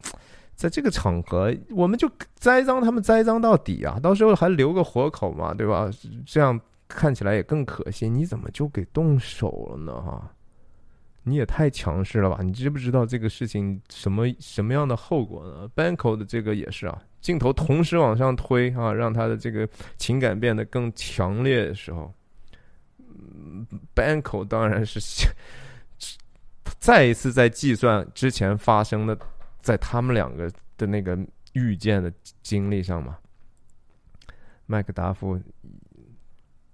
[0.56, 4.00] 在这个场合，我们就栽赃他们，栽赃到底啊！
[4.00, 5.90] 到时候还留个活口嘛，对吧？
[6.26, 8.14] 这样看起来也更可信。
[8.14, 9.94] 你怎么就给动手了呢？
[10.02, 10.32] 哈！”
[11.28, 12.40] 你也太强势了吧！
[12.44, 19.68] 你知不知道这个事情什么什么样的后果呢？Banco 的这个也是啊，镜头同时往上推啊，让他的这个
[19.98, 22.14] 情感变得更强烈的时候
[23.96, 25.00] ，Banco 当然是
[26.80, 29.18] 再一次在计算之前发生的，
[29.64, 30.48] 在他们两个
[30.78, 31.18] 的那个
[31.54, 32.14] 遇见的
[32.44, 33.18] 经历上嘛。
[34.68, 35.42] 麦克达夫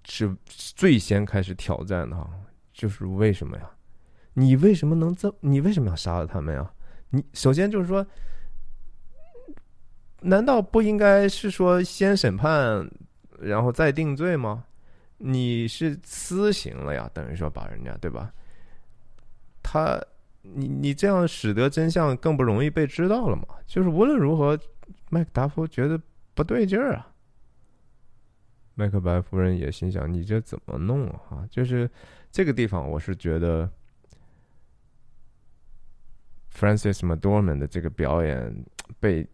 [0.04, 2.28] 是最先开始挑战的哈，
[2.74, 3.70] 就是为什么呀？
[4.34, 5.34] 你为什么能这？
[5.40, 6.70] 你为什么要杀了他们呀？
[7.10, 8.06] 你首先就是说，
[10.20, 12.90] 难道不应该是说先审判，
[13.38, 14.64] 然后再定罪吗？
[15.18, 18.32] 你是私刑了呀，等于说把人家对吧？
[19.62, 20.00] 他，
[20.40, 23.44] 你你这样使得真相更不容易被知道了嘛？
[23.66, 24.58] 就是无论如何，
[25.10, 26.00] 麦克达夫觉得
[26.32, 27.12] 不对劲儿啊。
[28.74, 31.46] 麦克白夫人也心想：你这怎么弄啊？
[31.50, 31.90] 就是
[32.30, 33.70] 这个地方，我是觉得。
[36.54, 38.64] Francis McDormand 的这个表演
[39.00, 39.26] 被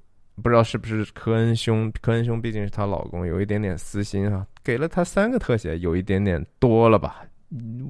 [0.43, 7.27] 不知道是不是科恩兄，科恩兄毕竟是她老公，有一点点私心啊，给了他三个特写，有一点点多了吧？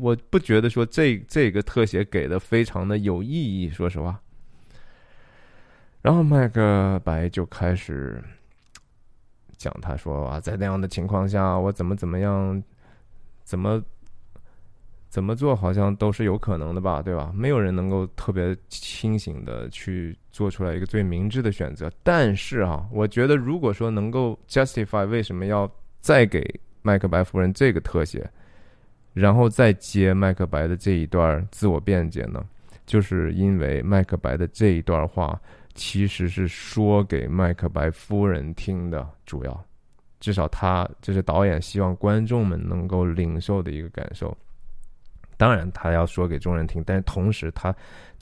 [0.00, 4.18] 我不觉得说这这个特写给的非常的有意义，说实话。
[6.00, 8.22] 然后麦克白就开始
[9.56, 12.62] 讲，他说啊，在那样的情况下，我怎么怎么样，
[13.44, 13.82] 怎么。
[15.08, 17.32] 怎么做好像都是有可能的吧，对吧？
[17.34, 21.90] 没有人能够特别清醒的去做出来一个最明智的选择。
[22.02, 26.42] 但是啊，我觉得如果说能够 justify 为什么要再给
[26.82, 28.30] 麦克白夫人这个特写，
[29.14, 32.44] 然后再接麦克白的这一段自我辩解呢？
[32.84, 35.38] 就是因为麦克白的这一段话
[35.74, 39.64] 其实是说给麦克白夫人听的，主要，
[40.20, 44.36] 至少他这是导演希望观众们能够领受的一个感受。
[45.38, 47.74] 当然，他要说给众人听，但是同时他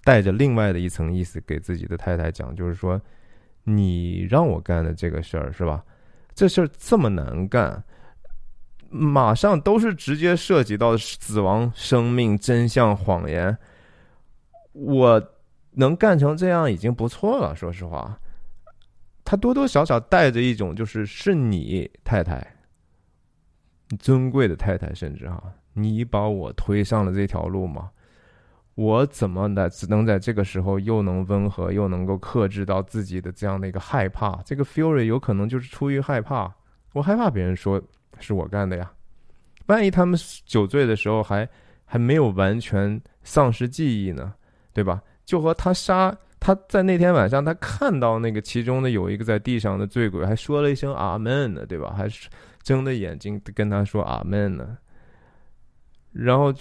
[0.05, 3.01] 带着另外的一层意思给自己的太太讲，就是说，
[3.65, 5.85] 你让我干的这个事儿是吧？
[6.35, 7.83] 这事儿这么难干，
[8.91, 13.57] 马上都是直接涉及到死亡、生命、真相、谎言，
[14.73, 15.31] 我
[15.73, 17.57] 能干成这样已经不错了。
[17.57, 18.21] 说实话，
[19.25, 22.47] 他多多少少带着一种就是是你太太，
[23.99, 25.43] 尊贵的太太，甚至哈，
[25.79, 27.91] 你把我推上了这条路吗？
[28.77, 34.41] 我怎么的只能在这个时候又能温和又能够克制到自己的这样的一个害怕？
[34.45, 36.51] 这个 fury 有可能就是出于害怕，
[36.93, 37.81] 我害怕别人说
[38.19, 38.91] 是我干的呀。
[39.67, 41.49] 万一他们酒醉的时候还
[41.85, 44.35] 还没有完全丧失记忆呢，
[44.73, 45.03] 对吧？
[45.25, 51.95] 就和他杀他在那天晚上，他看到那个其中的有一个在地上的醉鬼，还说了一声阿门呢，对吧？
[51.97, 52.29] 还是
[52.63, 54.77] 睁着眼睛跟他说阿门呢。
[56.17, 56.53] 然后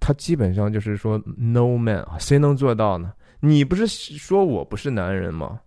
[0.00, 3.12] 他基本上就是说 no man 啊，谁能做到呢？
[3.40, 5.60] 你不是说我不是男人吗？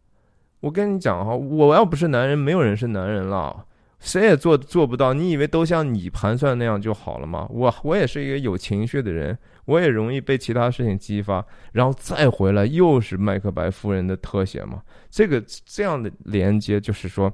[0.60, 3.66] 我跟你讲哈，我要不是男人，没有人是男人了。
[4.00, 7.48] 谁也做做不到，你以为都像你盘算那样就好了吗？
[7.50, 9.36] 我我也是一个有情绪的人，
[9.66, 14.84] 我也容易被其他事情激发，然后再回来又是麦克白夫人的特写嘛？
[15.10, 17.34] 这个这样的连接就是说，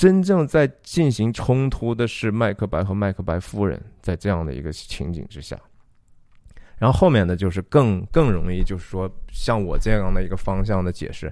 [0.00, 5.60] 真正在进行冲突的是麦克白和麦克白夫人，在这样的一个情景之下，
[6.78, 11.30] 然后后面的就是更更容易，就是说像我这样的一个方向的解释，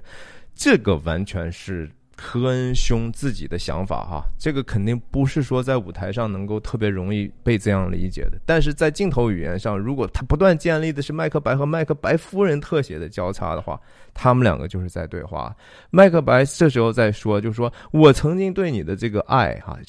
[0.53, 1.89] 这个完全是。
[2.21, 8.37] 科恩兄自己的想法哈，这个肯定不是说在舞台上能够特别容易被这样理解的。
[8.45, 13.79] 但是在镜头语言上，如果他不断建立的是麦克白和麦克白夫人特写的交叉的话，
[14.13, 15.55] 他们两个就是在对话。
[15.91, 19.79] 麦克白这时候在说，就是说我曾经对你的这个爱哈，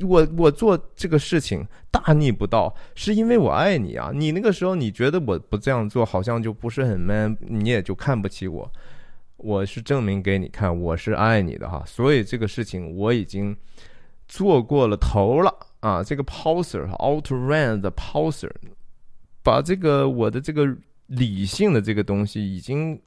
[0.00, 4.10] 我我做这个事情大逆不道，是因为我爱你啊。
[4.14, 8.70] 你那个时候你觉得我不这样做好像就不是很 man，你也就看不起我。
[9.42, 13.56] 我是证明给你看，我是爱你的哈，所以这个事情我已经
[14.28, 16.02] 做过了头了啊。
[16.02, 18.50] 这个 poser 和 out ran the poser，
[19.42, 20.76] 把这个我的这个
[21.06, 23.00] 理性的这个东西已经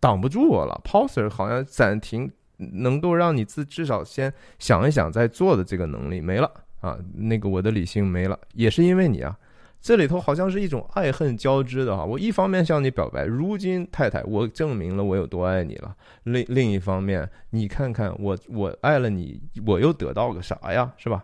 [0.00, 0.80] 挡不住我了。
[0.84, 6.50] pauser 好像暂停，能够让你自至少先想一想再做的这个能力没了
[6.80, 6.98] 啊。
[7.14, 9.38] 那个我的理性没了，也是因为你啊。
[9.84, 15.94] 这里头好像是一种爱恨交织的哈，我一方面向你表白，如今太太，我证明了我有多爱你了。
[16.22, 20.90] 另另一方面，你看看我，我爱了你，我又得到个啥呀？
[20.96, 21.22] 是吧？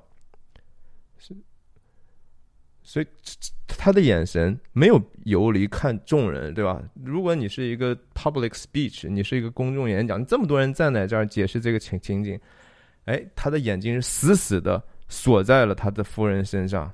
[1.16, 1.34] 是，
[2.82, 3.06] 所以
[3.66, 6.82] 他的眼神没有游离看众人，对吧？
[7.02, 12.38] 如果你是一个 public speech，你是一个公众演讲，这么多人站在这儿解释这个情情景，
[13.06, 16.92] 哎，他的眼睛是死死的锁在了他的夫人身上。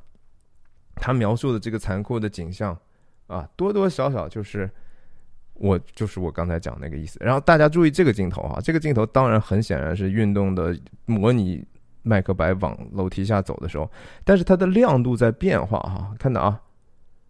[0.97, 2.77] 他描述的这个残酷的景象，
[3.27, 4.69] 啊，多多少少就是
[5.55, 7.19] 我就是我刚才讲那个意思。
[7.23, 11.65] 然后大家注意这个镜头啊，这个镜头当然很显然是运动的模拟
[12.03, 13.91] 麦克白往楼梯下走的时候，
[14.25, 16.61] 但是它的亮度在变化哈，看到啊，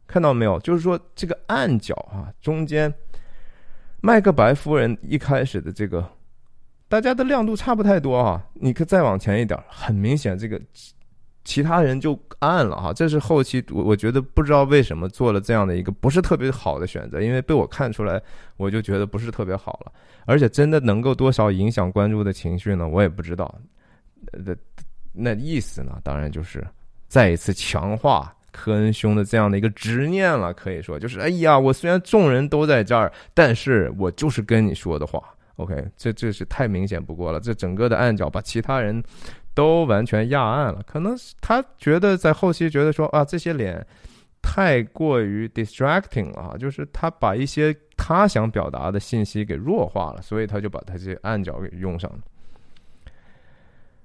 [0.07, 0.59] 看到没有？
[0.61, 2.93] 就是说这个暗角啊，中间
[4.01, 6.09] 麦克白夫人一开始的这个，
[6.89, 8.47] 大家的亮度差不太多啊。
[8.55, 10.61] 你可再往前一点，很明显这个。
[11.47, 18.21] 其他人就暗了哈，这是后期我我觉得不知道为什么做了这样的一个不是特别好的选择，因为被我看出来，
[18.57, 19.93] 我就觉得不是特别好了，
[20.27, 22.89] 而且真的能够多少影响观众的情绪呢？
[22.89, 23.59] 我也不知道，
[24.33, 24.55] 那
[25.13, 26.01] 那意思呢？
[26.03, 26.67] 当然就是
[27.07, 35.23] 再一次强化科恩兄的这样的一个执念了，可以说就是哎呀，我虽然众人都在这儿，但是我就是跟你说的话
[35.57, 39.01] ，OK，这这是太明显不过了，这整个的暗角把其他人。
[39.57, 43.85] 都完全压暗了，可能他觉得在后期觉得说啊，这些脸
[44.43, 52.19] 太过于 distracting 了，就是他把一些他想表达的信息给弱化了，所以他就把他这些暗角给用上了。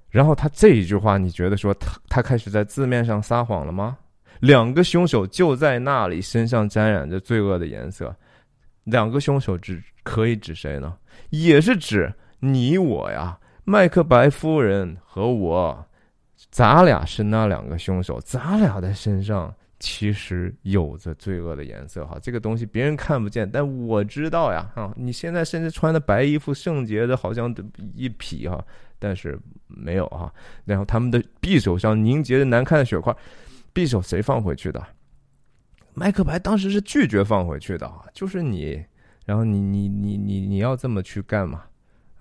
[0.08, 3.98] 然后他这一句话，你觉得说他他开始在字面上撒谎了吗？
[4.40, 8.14] 两个凶手就在那里，身上沾染着罪恶的颜色。
[8.84, 10.96] 两个凶手指可以指谁呢？
[11.28, 13.38] 也是指你我呀。
[13.64, 15.86] 麦克白夫人和我，
[16.50, 22.18] 咱俩是那两个凶手，咱俩的身上其实有着罪恶的颜色哈。
[22.20, 24.68] 这个东西别人看不见，但我知道呀。
[24.74, 27.54] 啊，你现在甚至穿的白衣服，圣洁的，好像
[27.94, 28.64] 一匹哈，
[28.98, 29.38] 但是
[29.68, 30.32] 没有哈。
[30.64, 33.16] 然后他们的匕首上凝结着难看的血块，
[33.72, 34.84] 匕首谁放回去的？
[35.94, 38.84] 麦克白当时是拒绝放回去的啊，就是你。
[39.24, 41.62] 然后你你你你你要这么去干嘛？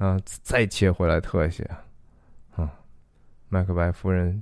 [0.02, 1.64] 啊，再切回来特写，
[2.56, 2.74] 啊，
[3.50, 4.42] 麦克白夫人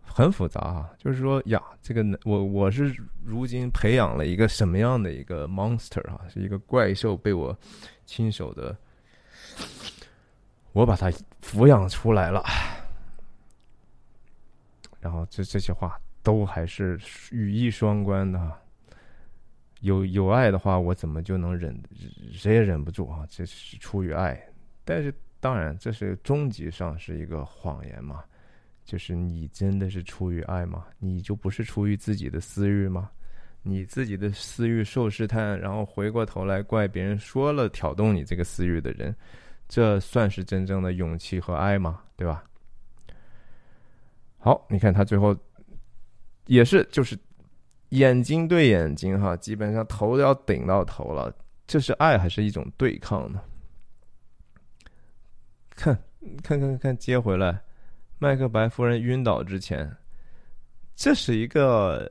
[0.00, 2.90] 很复杂啊，就是说呀，这个我我是
[3.22, 7.54] 如今培养了一个什么样的一个 monster 啊，是一个怪兽，被我
[8.06, 8.74] 亲手的，
[10.72, 11.10] 我把它
[11.42, 12.42] 抚养出来了，
[15.00, 16.98] 然后这这些话都还是
[17.30, 18.58] 语义双关的，
[19.80, 21.78] 有有爱的话，我怎么就能忍？
[22.32, 23.26] 谁也忍不住啊！
[23.28, 24.42] 这是出于爱，
[24.84, 28.22] 但是当然，这是终极上是一个谎言嘛？
[28.84, 30.86] 就是你真的是出于爱吗？
[30.98, 33.10] 你就不是出于自己的私欲吗？
[33.62, 39.14] 你自己的私欲受试探，然后回过头来怪别人说了挑动你这个私欲的人，
[39.68, 42.00] 这算是真正的勇气和爱吗？
[42.16, 42.44] 对吧？
[44.38, 45.36] 好，你看他最后
[46.46, 47.18] 也是就是。
[47.92, 51.30] 眼睛对眼睛，哈，基本上头都要顶到头了。
[51.66, 53.38] 这是爱还是一种对抗呢？
[55.82, 55.98] 看，
[56.44, 57.60] 看，看，看，接回来。
[58.20, 59.90] 麦克白夫人晕倒之前，
[60.94, 62.08] 这是一个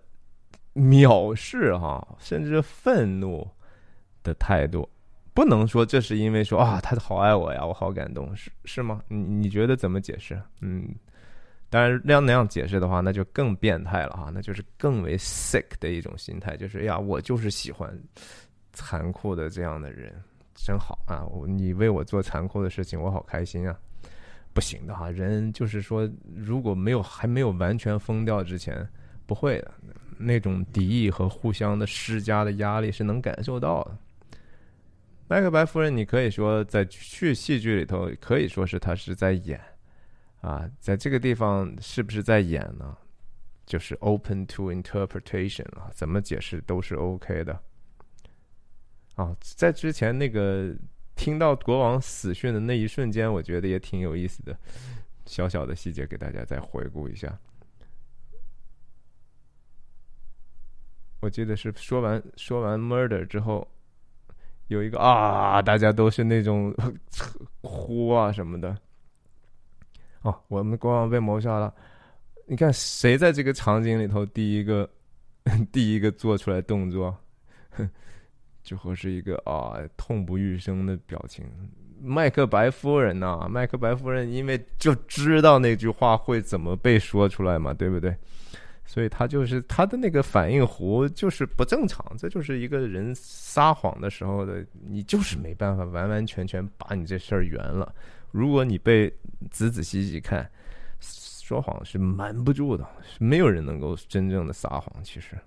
[0.73, 3.49] 藐视哈，甚至愤怒
[4.23, 4.87] 的态度。
[5.33, 9.01] 不能说这是因为说啊，他好爱我呀，我好感动，是是吗？
[9.07, 10.37] 你你觉得怎么解释？
[10.59, 10.93] 嗯。
[11.69, 17.97] 当然，那样那样解释的话，那就更变态了哈，那就是更为 sick 的一种心态，就是哎呀，我就是喜欢
[18.73, 20.13] 残酷的这样的人，
[20.65, 21.25] 真好啊！
[21.47, 23.77] 你为我做残酷的事情，我好开心啊！
[24.53, 28.87] 不行的哈，人就是说，如果没有还没有完全疯掉之前，
[29.25, 29.73] 不会的，
[30.17, 33.97] 那种敌意和互相的施加的压力是能感受到的。
[35.27, 39.59] 麦克白夫人，你可以说在去戏剧里头，可以说是他是在演。
[40.41, 42.97] 啊，在这个地方是不是在演呢？
[43.65, 47.57] 就是 open to interpretation 啊，怎么解释都是 OK 的。
[49.15, 50.73] 啊，在之前那个
[51.15, 54.57] 听到国王死讯的那一瞬间，我觉得也挺有意思的，
[55.25, 57.37] 小小的细节给大家再回顾一下。
[61.19, 63.67] 我记得是说完说完 murder 之后，
[64.69, 66.73] 有一个啊，大家都是那种
[67.61, 68.75] 呼啊什么的。
[70.23, 71.73] 哦，我们国王被谋杀了。
[72.47, 74.89] 你看谁在这个场景里头第一个
[75.71, 77.15] 第一个做出来动作，
[77.69, 77.87] 哼
[78.63, 81.45] 就会是一个啊痛不欲生的表情。
[82.03, 88.15] 麦克白夫人呐，麦克白夫人因为就知道那句话会怎么被说出来嘛，对不对？
[88.83, 92.03] 所以他就是他的那个反应弧就是不正常。
[92.17, 97.93] 这就是一个人撒谎的时候的，你就是没办法完完全全把你这事儿圆了。
[98.31, 99.07] 如果你被
[99.51, 100.49] 仔仔细细看，
[100.99, 104.91] 说谎是瞒不住的，是没有人能够真正的撒谎。
[105.03, 105.37] 其实，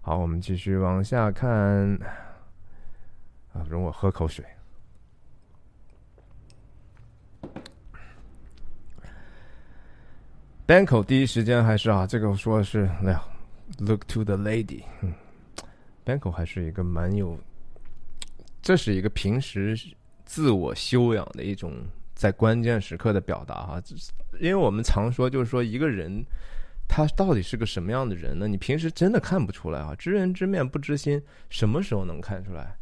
[0.00, 1.48] 好，我们继续往下看。
[3.52, 4.44] 啊，容我喝口水。
[10.66, 13.22] 单口第一时间还是啊，这个说的是哎呀
[13.78, 14.82] ，look to the lady。
[15.00, 15.12] 嗯，
[16.04, 17.38] 单口还是一个蛮有，
[18.60, 19.76] 这是一个平时。
[20.30, 21.72] 自我修养的一种
[22.14, 23.82] 在关键时刻的表达哈，
[24.38, 26.22] 因为我们常说就是说一个人
[26.88, 28.48] 他到底是个什么样的人呢？
[28.48, 32.74] 你平时真的看不出来啊，知人知面不知心，什么时候能看出来？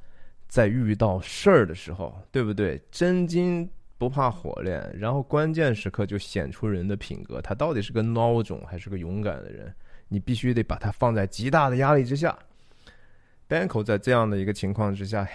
[0.49, 2.81] 在遇到事儿的时候，对不对？
[2.91, 9.75] 真金不怕火炼，然后关键时刻就显出人的品格，他到底是个孬种还是个勇敢的人？
[10.09, 12.39] 你必须得把他放在极大的压力之下。
[13.49, 15.29] Banko 在这样的一个情况之下。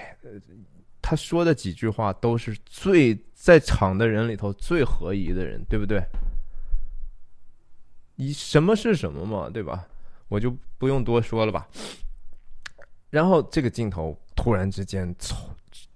[1.04, 6.00] 他说的几句话都是最在场的人里头最合宜的人，对不对？
[8.22, 9.88] 以什么是什么嘛，对吧？
[10.28, 11.68] 我就不用多说了吧。
[13.10, 15.50] 然后这个镜头突然之间从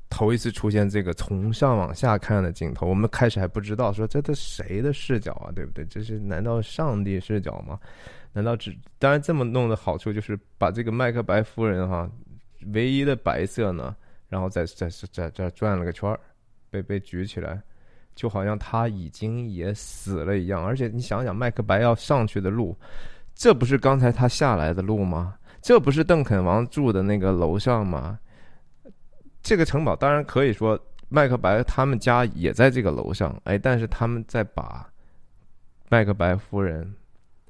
[0.09, 5.86] 头一次出现这个从上往下看的镜头，我们开始还不知道说这这谁的视角啊，对不对？
[5.86, 7.80] 这是难道上帝视角吗？
[8.34, 12.09] 难道只当然这么弄的好处就是把这个麦克白夫人哈
[12.73, 13.95] 唯一的白色呢？
[14.28, 16.19] 然后在在在这转了个圈儿，
[16.69, 17.61] 被被举起来，
[18.16, 20.66] 就好像他已经也死了一样。
[20.66, 22.76] 而且你想想，麦克白要上去的路，
[23.34, 25.36] 这不是刚才他下来的路吗？
[25.61, 28.18] 这不是邓肯王住的那个楼上吗？
[29.41, 34.88] 这个城堡当然可以说麦克白他们家也在这个楼上，哎，但是他们在把
[35.89, 36.91] 麦克白夫人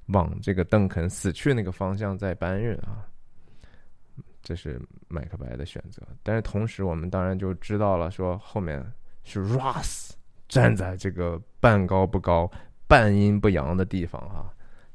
[0.08, 3.06] 往这个邓肯死去那个方向在搬运啊。
[4.42, 8.86] 这是麦克白的选择，但是同时我们当然就知道了，说后面
[9.24, 10.12] 是 Ross
[10.48, 12.50] 站在这个半高不高、
[12.88, 14.54] 半阴不阳的地方哈，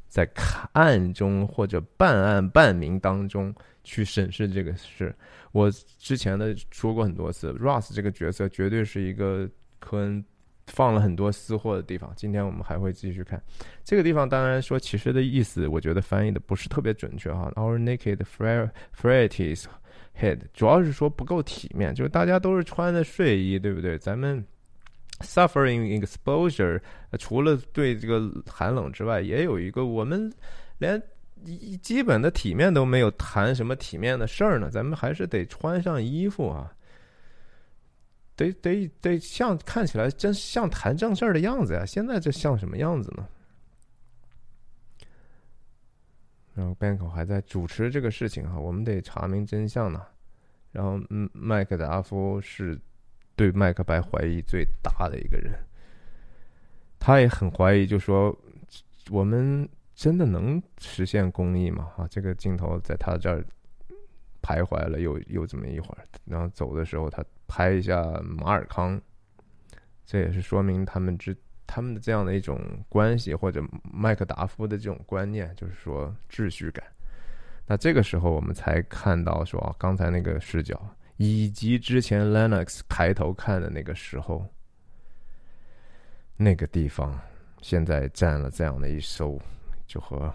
[0.09, 0.28] 在
[0.72, 5.14] 暗中或者半暗半明当中去审视这个事。
[5.53, 9.48] 我之前的说过很多次，Ross 这个角色绝对是一个
[9.78, 10.24] 科恩。
[10.66, 13.42] 放了很多私货的地方，今天我们还会继续看
[13.82, 14.28] 这个地方。
[14.28, 17.51] 当然说，其实的意思，我觉得翻译的不是特别准确哈。
[17.57, 18.18] Our naked
[18.96, 19.64] fraities
[20.16, 23.98] head，主要是说不够体面，就是大家都是穿的睡衣，对不对？
[23.98, 24.46] 咱们
[25.21, 26.81] suffering exposure，
[27.18, 30.33] 除了对这个寒冷之外，也有一个我们
[30.79, 31.01] 连
[31.81, 34.71] 基本的体面都没有，谈什么体面的事儿呢？
[34.71, 36.73] 咱们还是得穿上衣服啊，
[38.37, 41.85] 得得得像看起来真像谈正事儿的样子呀。
[41.87, 43.27] 现在这像什么样子呢？
[46.53, 50.05] 然后 Banko 还在主持这个事情哈，我们得查明真相呢。
[50.73, 52.79] 然后，嗯，麦克达夫是
[53.41, 55.59] 对麦克白怀疑最大的一个人，
[56.99, 58.38] 他也很怀疑，就说
[59.09, 61.91] 我们真的能实现公益吗？
[61.97, 63.43] 啊，这个镜头在他这儿
[64.43, 69.01] 徘徊了又又这么一会儿，然后走的时候他拍一下马尔康，
[70.05, 71.34] 这也是说明他们之
[71.66, 72.61] 他们的这样的一种
[72.91, 76.84] 关系，或者麦克达夫的这种观念，就是说秩序感。
[77.64, 80.78] 那这个时候，我们才看到说，刚才那个视角，
[81.23, 84.43] 以及之前 Lennox 抬头看的那个时候，
[86.35, 87.21] 那个地方，
[87.61, 89.39] 现在站了这样的一艘，
[89.87, 90.35] 就和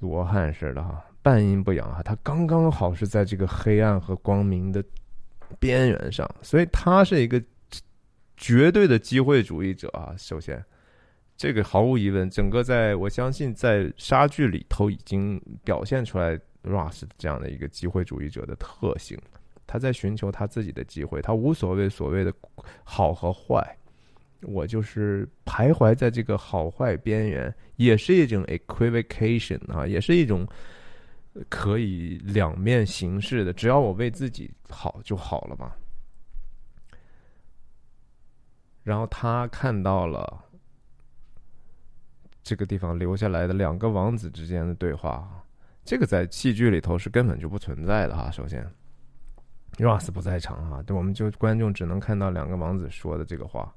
[0.00, 4.82] 罗汉似的哈，半阴不阳哈，它刚刚好是在这个黑暗和光明的
[5.60, 7.40] 边缘上，所以他是一个
[8.36, 10.12] 绝对的机会主义者啊。
[10.18, 10.60] 首先，
[11.36, 16.36] 这个毫无疑问，整个在我相信在杀剧里头已经表现出来。
[16.64, 19.16] Russ 这样的一个机会主义者的特性，
[19.68, 22.34] 他在寻求他自己的机会，他无所谓所谓的
[22.82, 23.76] 好和坏，
[24.42, 30.48] 我就是徘徊在这个好坏边缘，也是一种 equivocation 啊，也是一种
[31.50, 35.70] 可以两面行事的，只要我为自己好就好了嘛。
[38.82, 40.42] 然后他看到了
[42.42, 45.30] 这个地方留下来的两个王子之间的对话。
[45.84, 48.30] 这个在戏剧里头是根本就不存在的哈。
[48.30, 48.66] 首先
[49.76, 53.72] ，Ross 不在场哈，对，我们就观众只能看到两个王子说的这个话。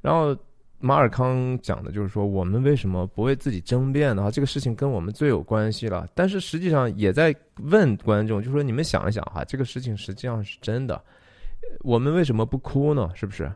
[0.00, 0.36] 然后
[0.78, 4.30] 马尔康讲的就是说，我们为什么不为自己争辩呢？
[4.32, 6.08] 这个事情跟我们最有关系了。
[6.14, 11.02] 但是实际上也在问观众，就说你们想一想哈，这个事情实际上是真的。
[11.80, 13.10] 我们为什么不哭呢？
[13.14, 13.52] 是不是？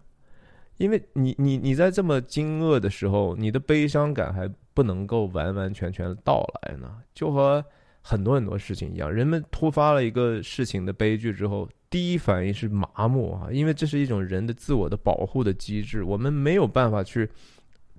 [0.77, 6.97] 因为你你你在这么惊愕的时候，你的悲伤感还不能够完完全全到来呢？
[7.15, 7.65] 就和
[8.07, 17.27] 很多很多事情一样，人们突发了一个事情的悲剧之后，第一反应是麻木啊，因为这是一种人的自我的保护的机制，我们没有办法去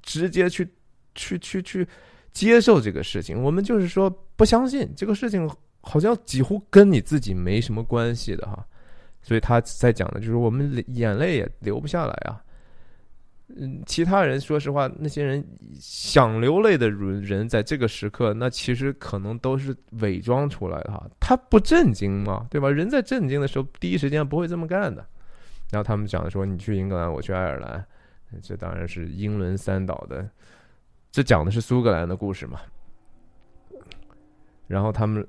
[0.03, 0.69] 直接去
[1.15, 1.87] 去去去
[2.31, 5.49] 接受这个事情，我们就是说不相信这个事情
[5.81, 8.63] 好像几乎跟你自己没什么关系的哈，
[9.23, 12.39] 所以他在讲的就是我们眼泪也流不下来啊。
[13.47, 15.45] 嗯，其他人说实话，那些人
[15.79, 21.07] 想流泪的人，在这个时刻，那其实可能都是伪装出来的哈。
[21.19, 22.71] 他不震惊嘛，对吧？
[22.71, 25.05] 人在震惊的时候，第一时间不会这么干的。
[25.71, 27.85] 然后他们讲的说：“你去英格兰，我去爱尔兰。”
[28.41, 30.27] 这当然是英伦三岛的，
[31.11, 32.59] 这讲的是苏格兰的故事嘛。
[34.67, 35.25] 然后他们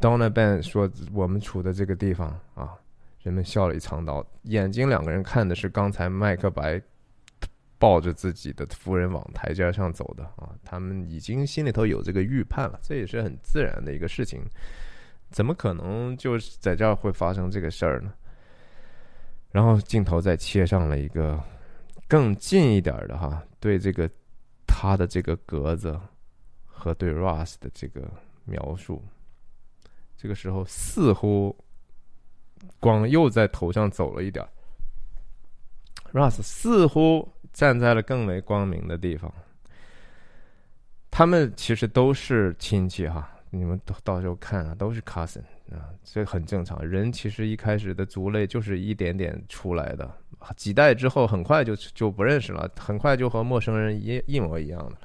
[0.00, 2.74] ，Donna Ben 说：“我们处的这个地方啊。”
[3.24, 6.80] 人们笑里藏刀，眼睛两个人看的是刚才麦克白
[7.78, 14.42] 抱着自己的夫人往台阶上走的啊，他们已经心里头有这个预判了，这也是很自然的一个事情，
[15.30, 18.12] 怎么可能就是在这儿会发生这个事儿呢？
[19.50, 21.42] 然后镜头再切上了一个
[22.06, 24.06] 更近一点的哈，对这个
[24.66, 25.98] 他的这个格子
[26.66, 28.06] 和对 Ross 的这个
[28.44, 29.02] 描述，
[30.14, 31.56] 这个时候似乎。
[32.80, 34.44] 光又在头上走了一点
[36.12, 39.32] ，Russ 似乎站在了更为光明的地方。
[41.10, 46.84] 他们其实都是亲戚哈，你们到到时候看啊，都是 cousin 啊，这很正常。
[46.84, 50.10] 人其实一开始的族类就是一点点出来的，
[50.56, 54.98] 几代之后很快就就不认识了，很快就和陌生人一一模一样的了。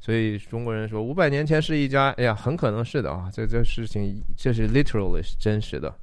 [0.00, 5.94] 所以中国人说五百年前是一家，哎呀，很可能是的啊，这这事情这是 literally 是真实的。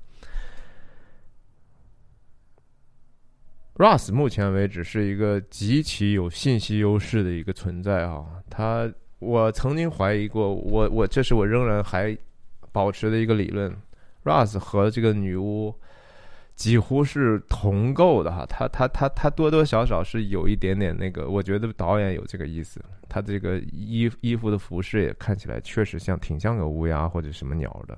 [3.78, 8.25] Russ 目前为止是一个极其有信息优势的一个存在啊！
[8.49, 12.17] 他，我曾经怀疑过，我我这是我仍然还
[12.71, 13.71] 保持的一个理论
[14.23, 15.75] ，Russ 和这个女巫
[16.55, 27.95] 几乎是同构的哈，他他他他多多少少是有一点点那个，我觉得导演有这个意思，他这个衣衣服的服饰也看起来确实像挺像个乌鸦或者什么鸟的，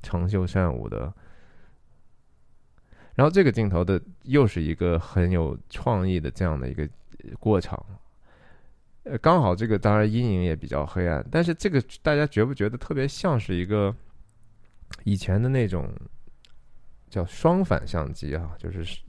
[0.00, 1.12] 长袖善舞的。
[3.18, 6.88] 然后这个镜头的又是一个很有创意的这样的一个
[7.40, 7.84] 过场，
[9.02, 13.92] 呃，刚好这个当然阴影也比较黑暗，但是这个大家觉不觉得特别像是一个
[15.02, 15.92] 以前的那种
[17.10, 18.54] 叫双反相机啊？
[18.56, 19.00] 就是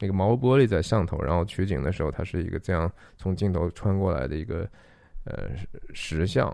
[0.00, 4.68] 那个毛玻璃在上头，然后取景的时候它是一个这样从镜头穿过来的一个
[5.22, 5.50] 呃
[5.94, 6.52] 石像，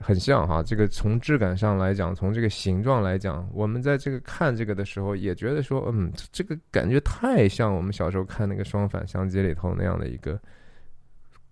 [0.00, 0.62] 很像哈。
[0.62, 10.40] 这个从质感上来讲，从这个形状来讲，我们在这个看这个的时候，也觉得说，嗯，这个感觉太像我们小时候看那个双反相机里头那样的一个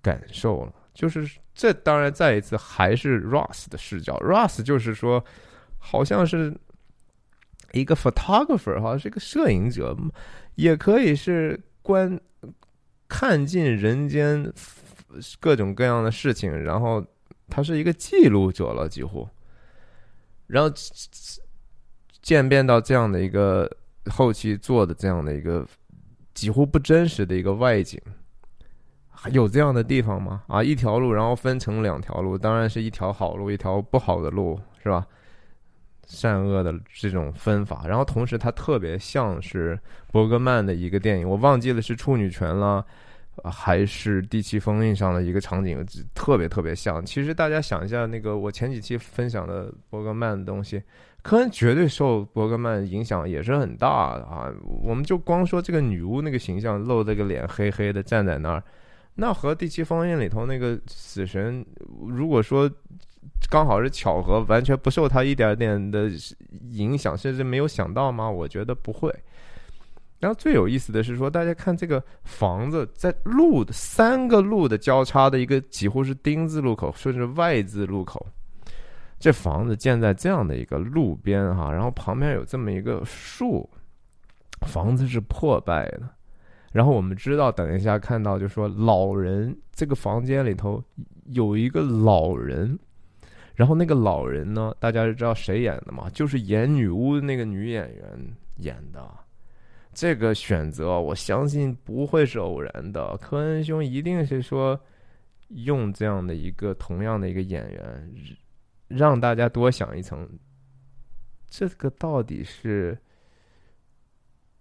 [0.03, 0.73] 感受了。
[0.95, 5.23] 就是这当然再一次还是 Ross 的视角，Ross 就是说，
[5.79, 6.57] 好像是
[7.73, 9.95] 一个 photographer 哈，是一个摄影者，
[10.55, 12.19] 也可以是观
[13.09, 14.51] 看尽人间
[15.39, 17.05] 各种各样的事情，然后
[17.49, 19.29] 他是一个记录者了，几乎，
[20.47, 20.71] 然后
[22.23, 23.71] 渐变到这样的一个
[24.07, 25.67] 后期做的这样的一个
[26.35, 28.01] 几乎不真实的一个外景。
[29.33, 30.43] 有这样的地方吗？
[30.47, 35.07] 啊，一条路，然后分成两条路，当然是一条好路，一条不好的路，是吧？
[36.07, 39.77] 善恶的这种分法，然后同时它特别像是
[40.13, 42.87] 伯格曼的一个电影，我忘记了是处女泉了，
[43.45, 45.85] 还是第七封印上的一个场景，
[46.15, 47.05] 特别特别像。
[47.05, 50.83] 其实大家想一下，那个我前几期分享的伯格曼的东西，
[51.23, 54.51] 科恩绝对受伯格曼影响也是很大的啊。
[54.65, 58.63] 我们就光说这个女巫那个形象，露这个脸黑黑的站在那儿。
[59.17, 61.65] 那和第七封印里头那个死神，
[62.09, 62.71] 如果说
[63.51, 66.11] 刚好是巧合，完全不受他一点点的
[66.71, 68.31] 影响，甚至没有想到吗？
[68.31, 69.15] 我觉得不会。
[70.27, 78.27] 然后最有意思的是说，大家看这个房子在路的三个路的交叉的一个几乎是丁字路口，甚至 Y 字路口，
[79.21, 83.71] 这房子建在这样的一个路边哈，然后旁边有这么一个树，
[84.67, 86.03] 房子是破败的。
[86.73, 90.83] 然后我们知道，等一下看到就说老人这个房间里头
[91.27, 92.77] 有一个老人，
[93.55, 96.11] 然后那个老人呢，大家知道谁演的吗？
[96.13, 98.05] 就是演女巫的那个女演员
[98.57, 99.09] 演的。
[99.97, 104.79] 这个选择我相信不会是偶然的，科恩兄一定是说
[105.49, 108.15] 用这样的一个同样的一个演员，
[108.89, 110.29] 让大家多想一层，
[111.49, 112.99] 这个到底是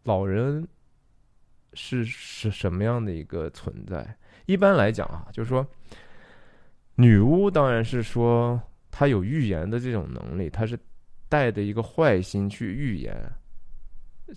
[0.03, 0.65] 老人。
[1.77, 4.17] 是是什么样的一个存在？
[4.45, 5.67] 一般来讲啊，就是说，
[6.95, 8.57] 女巫当然是说
[8.89, 10.79] 她有预言的这种能力，她是
[11.27, 13.13] 带着一个坏心去预言，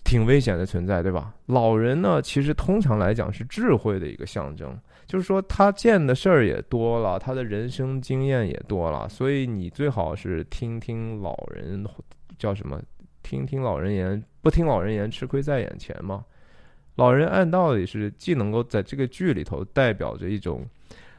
[0.05, 1.34] 挺危险的存在，对吧？
[1.47, 11.84] 老人呢，其实通常来讲是智慧的一个象征，就是说他见的事儿也多了，他的人生经验也多了，所以你最好是听听老人
[12.39, 12.80] 叫什么？
[13.22, 16.24] 听听老人言，不听老人言，吃亏在眼前嘛。
[16.95, 20.66] 老人按道理是既能够在这个剧里头代表着一种，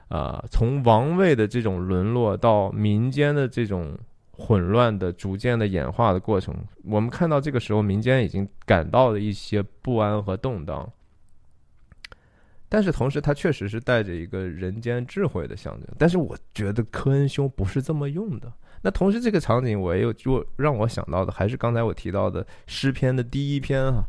[0.07, 3.95] 啊，从王位的这种沦落到民间的这种
[4.39, 10.89] 混乱的逐渐的演化的过程，我们看到这个时候民间已经感到了一些不安和动荡，
[12.69, 15.87] 但是同时他确实是带着一个人间智慧的象征。
[15.97, 18.51] 但是我觉得科恩兄不是这么用的。
[18.81, 24.03] 那同时这个场景我也有就让我想到的还是刚才我提到的诗篇的第一篇哈。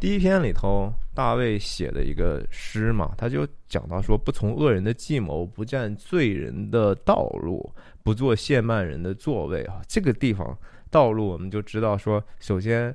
[0.00, 7.68] 第一篇里头，大卫写的一个诗嘛，他就讲到说：“不从恶人的计谋，不占罪人的道路，
[8.02, 10.56] 不做亵慢人的座位。”啊，这个地方
[10.88, 12.94] 道路，我们就知道说，首先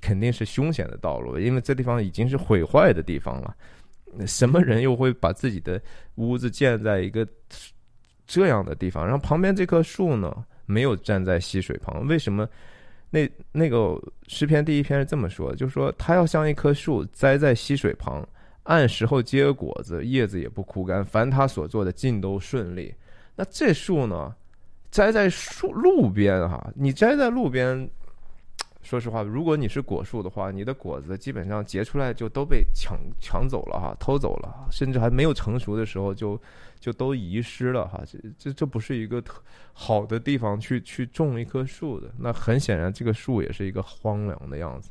[0.00, 3.54] 肯定是凶险的道路，因为这地方已经是毁坏的地方了。
[4.26, 5.82] 什么人又会把自己的
[6.14, 7.26] 屋子建在一个
[8.26, 9.04] 这样的地方？
[9.04, 12.48] 然后旁边这棵树呢，没有站在溪水旁，为什么？
[13.16, 13.98] 那那个
[14.28, 18.26] 诗篇第一篇是这么说的，就是说他要像一棵树栽在溪水旁，
[18.64, 22.94] 按时候结果子，叶子也不枯干，凡他所做的尽都顺利。
[23.34, 24.34] 那这树呢，
[24.90, 27.88] 栽在树路边哈，你栽在路边。
[28.86, 36.40] 说实话，如果你是果树的话，你的果子基本上结出来就都被抢抢走了哈，偷走了，甚至还没有成熟的时候就
[36.78, 38.00] 就都遗失了哈。
[38.06, 42.14] 这这这不是一个特好的地方去去种一棵树的。
[42.16, 44.90] 那很显然，这个树也是一个荒凉的样子。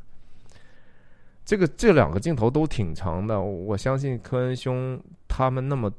[1.45, 5.89] 这个这两个镜头都挺长的，我相信科恩兄他们那么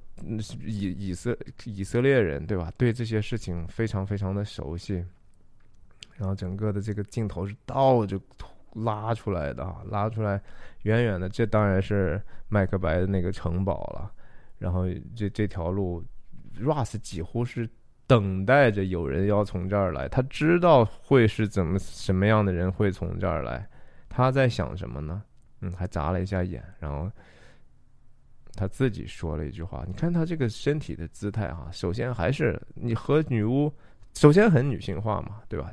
[0.63, 1.35] 以以色
[1.65, 2.71] 以色列人对吧？
[2.77, 5.03] 对这些事情非常非常的熟悉。
[6.17, 8.19] 然后整个的这个镜头是倒着
[8.73, 10.41] 拉出来的啊，拉出来
[10.83, 14.11] 远远的，这当然是麦克白的那个城堡了。
[14.59, 16.03] 然后这这条路
[16.59, 17.69] ，Russ 几乎是
[18.07, 23.69] 等待着有人要从这儿来，他知道会是怎么什么样的人会从这儿来，
[24.09, 25.23] 他在想什么呢？
[25.61, 27.11] 嗯，还眨了一下眼，然后
[28.55, 33.71] 他自己说了一句话：“你看他这个身体的姿态哈，首先还是你和女巫。”
[34.17, 35.71] 首先很女性化嘛，对吧？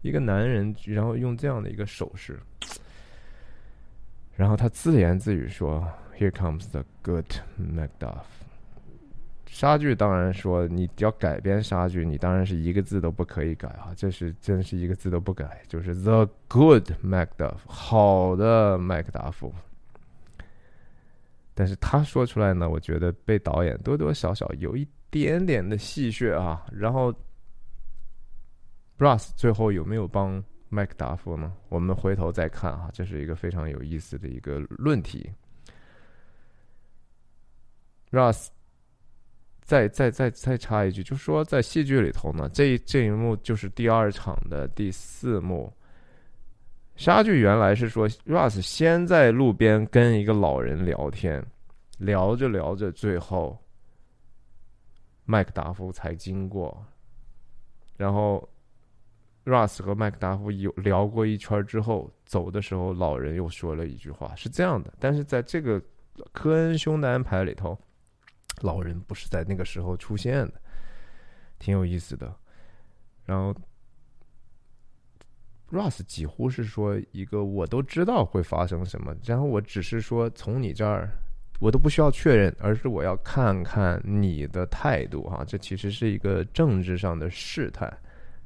[0.00, 2.40] 一个男人，然后用这样的一个手势，
[4.34, 5.86] 然后他自言自语说
[6.18, 7.26] ：“Here comes the good
[7.60, 8.24] Macduff。”
[9.46, 19.52] 杀剧当然说你要改编杀剧，你当然是一个字都不可以改啊，这是真是一个字都不改，就是 The Good Macduff，好的麦克达夫。
[21.52, 26.64] 但是他说出来呢，我觉得被导演多多少少有一点点的戏谑啊。
[26.72, 27.14] 然后
[28.98, 31.52] ，Russ 最后有没有帮麦克达夫呢？
[31.68, 35.30] 我们回头再看啊，这是一个非常有意思的一个论题。
[38.10, 38.48] Russ。
[39.62, 45.72] 再再再再插一句，就说在戏剧里头呢，这这一幕就是第二场的第四幕。
[46.96, 51.40] 杀剧原来是说，Russ 先在路边跟一个老人聊天，
[51.98, 53.56] 聊着聊着，最后
[55.30, 56.84] 麦克达夫才经过。
[57.96, 58.48] 然后
[59.44, 64.92] ，Russ 和麦克达夫有聊过一圈之后，走的时候，老人又说了一句话，是这样的。
[64.98, 65.80] 但是在这个
[66.32, 67.78] 科恩兄的安排里头。
[68.62, 70.60] 老人不是在那个时候出现的，
[71.58, 72.36] 挺有意思的。
[73.24, 73.54] 然后
[75.70, 81.08] ，Russ 几乎是说一个我都知道会发生什么，然后我只是说从你这儿，
[81.60, 85.44] 我都不需要确认，而是我要看看你的态度哈。
[85.46, 87.96] 这其实是一个政治上的试探。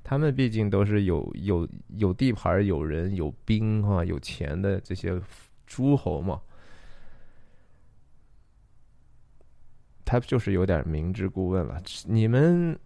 [0.03, 5.19] 他们毕竟都是有有有地盘、有人、有兵哈、有钱的这些
[5.67, 6.39] 诸侯嘛。
[10.05, 11.83] 他就是有点明知故问了。
[12.05, 12.79] 你们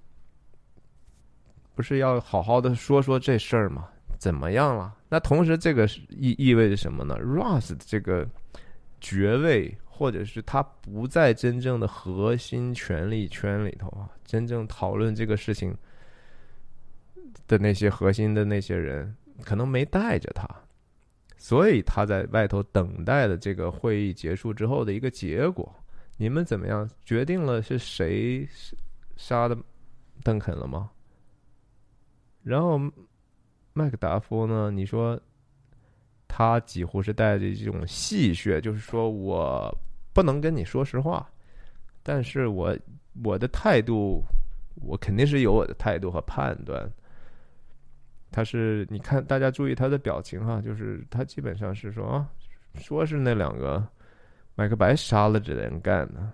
[1.75, 3.89] 不是要好好的说说这事儿吗？
[4.19, 4.95] 怎么样了？
[5.09, 8.29] 那同时，这个意意味着什么呢？Ross 这个
[9.01, 15.77] 爵位，或者是他不在真正的核心权力圈里头啊，真正讨论这个事情
[17.47, 20.49] 的那些核心的那些人，可能没带着他，
[21.37, 25.75] 所以他在外头等待的这个会议结束之后的一个结果。
[26.17, 26.89] 你们怎么样？
[27.05, 28.49] 决定了是谁
[29.17, 29.57] 杀的
[30.25, 30.91] 邓肯了吗？
[32.43, 32.81] 然后
[33.73, 34.71] 麦克达夫呢？
[34.71, 35.21] 你说
[36.29, 39.77] 他几乎是带着这种戏谑，就是说我
[40.13, 41.29] 不能跟你说实话，
[42.03, 42.79] 但是我
[43.25, 44.23] 我的态度，
[44.77, 46.89] 我肯定是有我的态度和判断。
[48.31, 52.29] 他是你看，大家注意他的表情哈，就是他基本上是说啊，
[52.75, 53.85] 说是那两个。
[54.55, 56.33] 麦克白杀了这人干的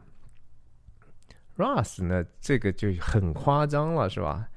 [1.58, 2.24] ，Russ 呢？
[2.40, 4.48] 这个就很夸张了，是吧？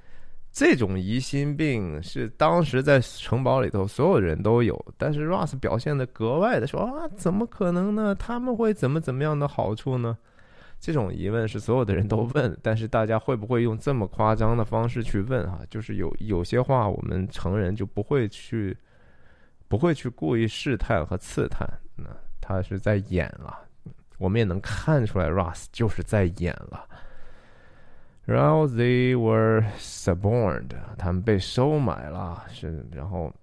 [0.57, 8.15] 这种疑心病是当时在城堡里头所有人都有，但是 Russ 表现的格外的说啊，怎么可能呢？
[8.15, 10.17] 他们会怎么怎么样的好处呢？
[10.79, 15.43] 这种疑问是所有的人都问， 但是大家会不会用这么夸张的方式去问？
[15.45, 18.75] 啊，就是有有些话我们成人就不会去，
[19.67, 21.69] 不会去故意试探和刺探。
[21.95, 22.05] 那
[22.41, 23.61] 他是在演啊，
[24.17, 26.83] 我们也能看出来，Russ 就是在演了。
[28.27, 33.33] 然后 they were suborned，他们被收买了，是然后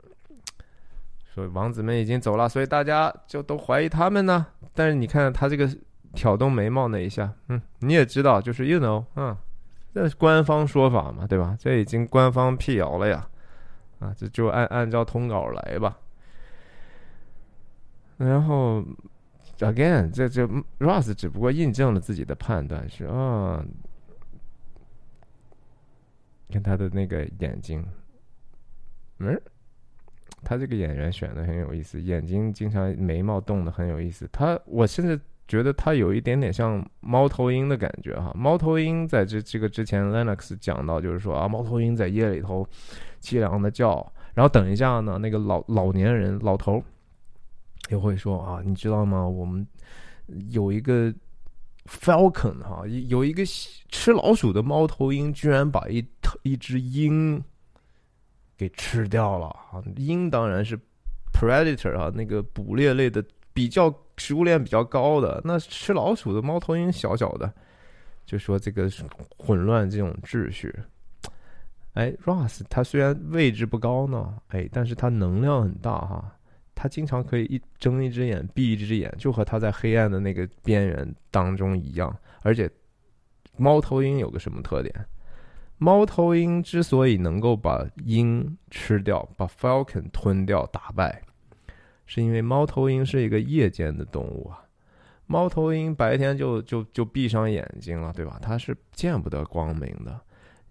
[1.34, 4.46] 说王子们已经走了，所以大家就都怀疑他们呢。
[4.74, 5.66] 但是你看他这个
[6.12, 9.34] 挑动眉毛那一下，嗯，你也知道，就是 you know，嗯，
[9.94, 11.56] 这是官方说法嘛，对吧？
[11.58, 13.26] 这已经官方辟谣了呀，
[14.00, 15.96] 啊，这就按按照通稿来吧。
[18.18, 18.84] 然后
[19.60, 20.46] ，again，这这
[20.78, 23.64] Ross 只不过印证了自己的判断，是啊，
[26.54, 27.84] 看他的那个眼睛，
[29.18, 29.40] 嗯，
[30.44, 34.28] 他这个演员选的很有意思，眼睛经常眉毛动的很有意思。
[34.30, 38.32] 他我甚至觉得他有一点点像猫头鹰的感觉哈。
[38.36, 42.64] 猫头鹰在这这个之前，Lennox 讲到就是说啊，猫头鹰在夜里头
[43.20, 46.80] 凄凉的叫，然后等一下呢，那个老老年人老头。
[47.90, 49.26] 也会说啊，你知道吗？
[49.26, 49.66] 我们
[50.50, 51.12] 有一个
[51.86, 53.42] falcon 哈，有一个
[53.88, 56.04] 吃老鼠的猫头鹰，居然把一
[56.42, 57.42] 一只鹰
[58.56, 59.82] 给吃掉了啊！
[59.96, 60.78] 鹰当然是
[61.32, 65.40] predator 啊，那个捕猎类的比较食物链比较高的。
[65.44, 67.52] 那吃老鼠的猫头鹰小小的，
[68.24, 68.90] 就说这个
[69.36, 70.74] 混乱这种秩序。
[71.92, 76.34] 哎，Ross 他虽然位置不高呢，哎，但是他能量很大哈。
[76.74, 82.14] 他经常可以一睁一只眼闭一只眼，就和他在黑暗的那个边缘当中一样。
[82.42, 82.70] 而且，
[83.56, 84.92] 猫头鹰有个什么特点？
[85.78, 91.22] 猫头鹰之所以能够把鹰吃掉，把 falcon 吞掉打败，
[92.06, 94.60] 是因为猫头鹰是一个夜间的动物啊。
[95.26, 98.38] 猫头鹰白天就就就闭上眼睛了，对吧？
[98.42, 100.20] 它是见不得光明的。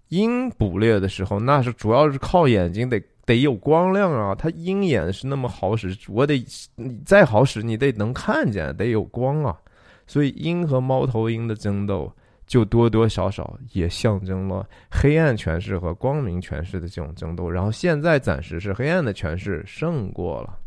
[0.10, 3.02] 鹰捕猎的时候，那是主要是靠眼睛得。
[3.26, 4.36] 得有光亮啊！
[4.36, 6.46] 它鹰眼是那么好使，我得
[6.76, 9.58] 你再好使，你得能看见，得有光啊！
[10.06, 12.14] 所以鹰和猫头鹰的争斗
[12.46, 17.50] 就多多少少也象征了黑暗权势和光明权势的这种争斗。
[17.50, 20.60] 然后现在暂时是黑暗的权势胜过了。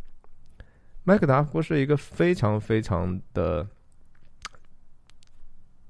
[1.04, 3.64] 麦克达夫是一个非常非常的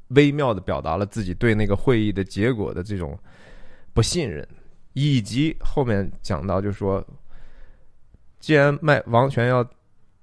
[0.09, 3.18] 微妙的表达了自己对那个会议的结果的这种
[3.94, 4.47] 不信任，
[4.97, 7.06] 以及后面讲到就说，
[8.40, 9.62] 既然麦王权要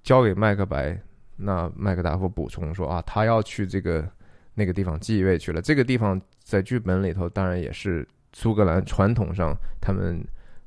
[0.02, 1.00] 交给麦克白。
[1.36, 4.08] 那麦克达夫补充说啊，他要去这个
[4.54, 5.62] 那个地方继位去了。
[5.62, 10.24] 这个地方在剧本里头，当然也是苏格兰传统上他们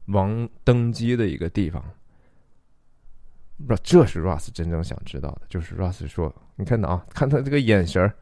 [0.07, 1.83] 王登基的一个地方。
[3.66, 8.12] 不，这是 Ross 真正想知道的，就是 Ross 说：“你看到啊，看他这个眼神儿，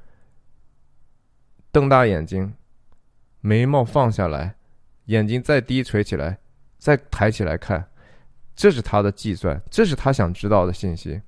[1.73, 2.55] 瞪大眼睛，
[3.40, 4.55] 眉毛放下来，
[5.06, 6.39] 眼睛再低垂起来，
[6.78, 7.86] 再抬起来看，
[8.55, 11.20] 这是他的计算，这是他想知道的信息。”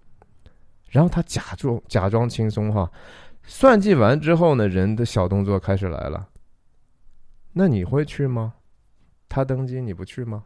[0.89, 2.91] 然后他假装假装轻松哈，
[3.43, 6.29] 算计完之后呢，人的小动作开始来了。
[7.53, 8.55] 那你会去吗？
[9.29, 10.45] 他登基你不去吗？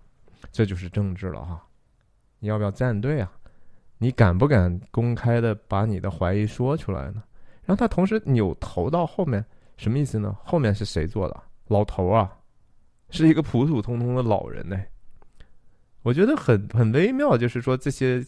[0.50, 1.62] 这就是政治了哈。
[2.38, 3.30] 你要不要站队啊？
[3.98, 7.22] 你敢不敢公开的把你的怀疑说出来呢？
[7.64, 9.44] 然后他同时扭头到后面，
[9.76, 10.34] 什么意思呢？
[10.42, 11.42] 后面是谁做的？
[11.68, 12.34] 老头啊，
[13.10, 14.80] 是一个普普通通的老人呢。
[16.02, 18.24] 我觉得很很微妙，就是说这些。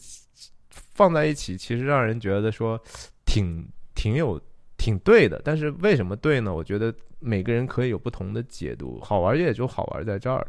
[0.94, 2.80] 放在一起，其实让人觉得说
[3.26, 4.40] 挺挺有
[4.78, 5.40] 挺对的。
[5.44, 6.54] 但是为什么对呢？
[6.54, 8.98] 我觉得每个人可以有不同的解读。
[9.00, 10.48] 好玩也就好玩在这儿了。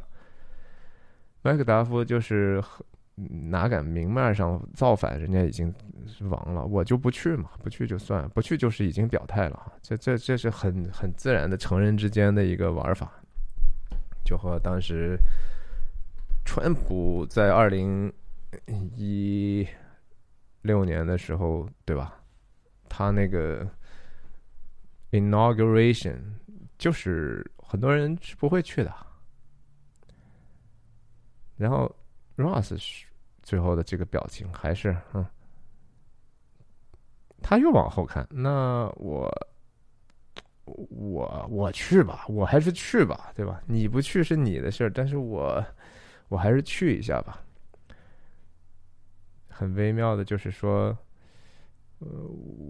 [1.41, 2.63] 麦克达夫就是
[3.49, 5.19] 哪敢明面上造反？
[5.19, 5.73] 人家已经
[6.29, 9.73] 亡了，我就不去嘛，不去就算，不去就是已经表态了。
[9.81, 13.11] 这这这是很很自然的成人之间的一个玩法，
[14.23, 15.19] 就和当时
[16.45, 18.11] 川普在二零
[18.95, 19.67] 一。
[20.65, 22.23] 六年的时候，对吧？
[22.87, 23.69] 他那个
[25.11, 26.17] inauguration
[26.77, 28.95] 就是很多人是不会去的。
[31.57, 31.93] 然后
[32.37, 33.03] Ross
[33.41, 35.25] 最后的这个表情还是嗯，
[37.41, 38.25] 他又往后看。
[38.31, 39.29] 那我
[40.65, 43.61] 我我去吧，我还是去吧，对吧？
[43.65, 45.63] 你不去是你的事儿，但是我
[46.29, 47.41] 我还是去一下吧。
[49.49, 50.97] 很微妙的，就是说，
[51.99, 52.07] 呃，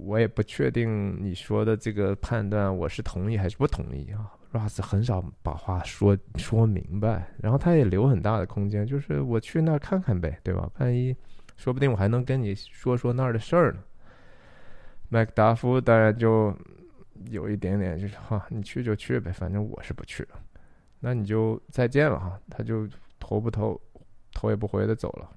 [0.06, 10.70] 我也不确定你说的这个判断，我是同意还是不同意啊？Ross 很少把话说说明白，然后他也留很大的空间，就是我去那儿看看呗，对吧？
[10.80, 11.16] 万一
[11.56, 13.80] 说不定我还能跟你说说那儿的事儿呢。
[15.10, 16.54] 麦克达夫当然就
[17.30, 20.40] 有一点点，就是哈，你去就去呗，反正我是不去了，
[21.00, 22.40] 那你就再见了哈。
[22.50, 22.88] 他就
[23.20, 23.80] 头不头
[24.34, 25.30] 头也不回的走了。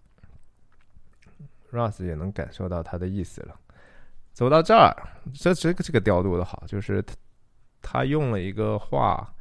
[1.72, 3.58] Ross 也能感受到他的意思了。
[4.32, 4.94] 走到这儿，
[5.34, 7.14] 这这个这个调度的好，就是他
[7.82, 9.34] 他用了一个话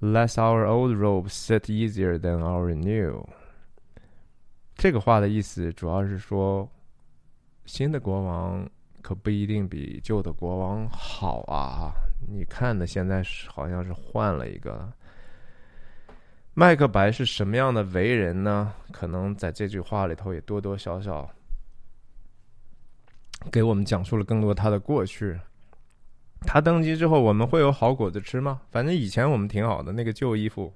[0.00, 3.28] ，"Let's our old robes sit easier than our new。”
[4.76, 6.68] 这个话的意思主要是说，
[7.66, 8.68] 新的国王
[9.04, 11.92] 可不一定比旧的国王好啊！
[12.26, 14.90] 你看的现在是好像是换了一个。
[16.54, 18.72] 麦克白是什么样的为人呢？
[18.90, 21.28] 可能在这句话里头也多多少少。
[23.52, 25.38] 给我们讲述了更多他的过去。
[26.46, 28.62] 他登基之后，我们会有好果子吃吗？
[28.70, 30.72] 反正以前我们挺好的，那个旧衣服。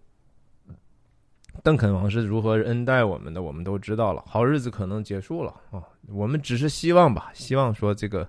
[1.62, 4.24] 邓肯王是如何恩待我们的，我们都知道了。
[4.26, 5.82] 好日子可能结束了啊！
[6.08, 8.28] 我们只是希望吧，希望说这个，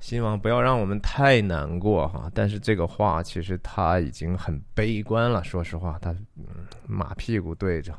[0.00, 2.30] 新王不要让我们太难过哈。
[2.34, 5.42] 但是这个话其实他已经很悲观了。
[5.44, 6.14] 说实话，他
[6.86, 7.96] 马屁股对着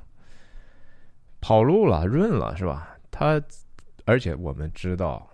[1.40, 2.98] 跑路了，润了是吧？
[3.12, 3.41] 他。
[4.10, 5.30] 而且我们知道，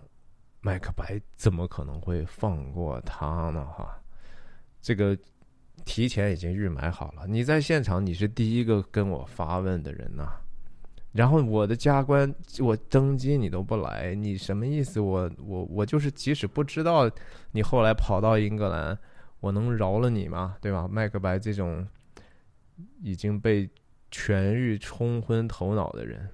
[0.60, 3.64] 麦克白怎么可能会放过他呢？
[3.78, 3.95] 哈，
[4.82, 5.15] 这个
[5.85, 7.26] 提前已经预埋好了。
[7.27, 10.31] 你在现场，你是第一个跟我发问的人呐。
[11.11, 14.99] 然后我的加官，我登基你都不来，你什么意思？
[14.99, 17.10] 我我我就是，即使不知道
[17.51, 18.97] 你后来跑到英格兰，
[19.39, 20.57] 我能饶了你吗？
[20.60, 20.88] 对吧？
[20.89, 21.88] 麦克白这种
[23.03, 23.69] 已经被
[24.11, 26.27] 痊愈冲昏头脑的人。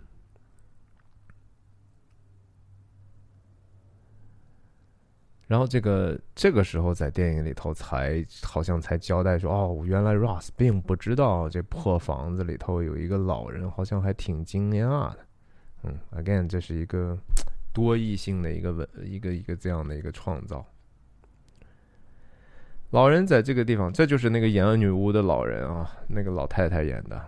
[5.49, 15.17] 然后这个这个时候在电影里头才好像才交代说哦，原来 Ross 并不知道这破房子里头有一个老人，好像还挺惊讶的。
[15.85, 17.17] 嗯，again，这是一个
[17.73, 20.63] 多异性的一个文一个一个这样的一个创造。
[22.91, 27.19] 老人在这个地方，这就是那个演女巫的老人啊，那个老太太演的。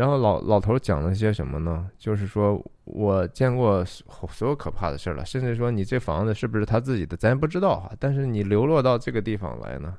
[0.00, 1.86] 然后老老头讲了些什么呢？
[1.98, 7.92] 就是说我见过所有可怕的事了，甚至说你这房子是不是他自己的，咱也不知道哈。
[7.98, 9.94] 但是你流落到这个地方来呢，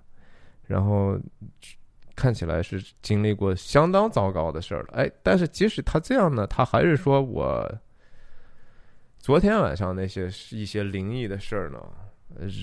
[0.65, 1.15] 然后
[2.15, 4.87] 看起来是经历过相当糟糕的事了。
[4.93, 7.71] 哎，但是即使他这样呢，他还是说我
[9.19, 11.77] 昨天晚上那些一些灵异的事儿呢。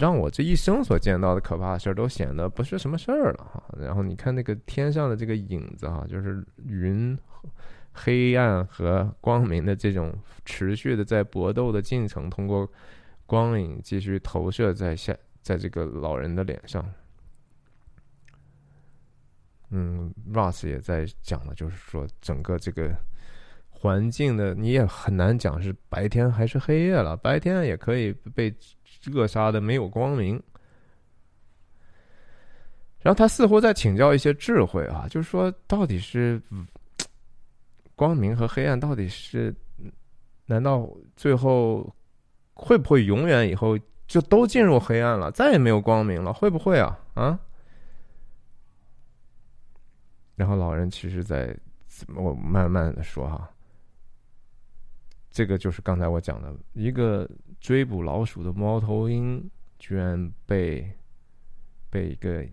[0.00, 3.62] 让我这一生所见到的可怕的事儿都显得不是什么事儿了哈。
[3.78, 7.14] 然后你看那个天上的这个影子哈，就是云、
[7.92, 12.70] 黑暗和光明的这种持续的在搏斗的进程，通过
[13.26, 16.84] 光影继续投射在下，在这个老人的脸上。
[19.70, 22.94] 嗯，Ross 也在讲了，就是说整个这个
[23.68, 27.16] 环境的，你也很难讲是白天还是黑夜了。
[27.16, 28.54] 白天也可以被。
[29.12, 30.42] 扼杀的没有光明，
[33.00, 36.42] 然后他似乎在请教一些智慧啊，就是说，到底是
[37.98, 39.52] 光明和黑暗，到底是
[40.46, 41.92] 难道最后
[42.54, 43.76] 会不会永远以后
[44.06, 46.32] 就都进入黑暗了，再也没有光明了？
[46.32, 46.98] 会不会啊？
[47.14, 47.40] 啊？
[50.36, 51.54] 然后老人其实在
[52.14, 53.50] 我慢慢的说哈，
[55.32, 57.28] 这个就是刚才我讲的一个。
[57.60, 59.50] 追捕老鼠的猫头鹰
[59.80, 60.88] 居然被
[61.90, 62.46] 被一个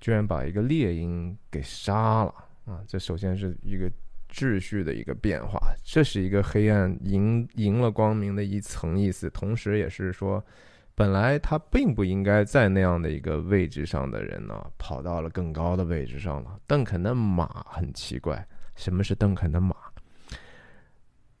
[0.00, 2.34] 居然把一个猎鹰给杀了
[2.64, 2.82] 啊！
[2.88, 3.88] 这首先是一个
[4.34, 10.44] 秩序的一个变化，这是一个黑暗赢赢了光明的一层意思，同时也是说，
[10.96, 16.58] 本来他并不应该在那样的一个位置上的人呢，跑到了更高的位置上了。
[16.66, 18.44] 邓肯的马很奇怪，
[18.74, 19.76] 什么是邓肯的马？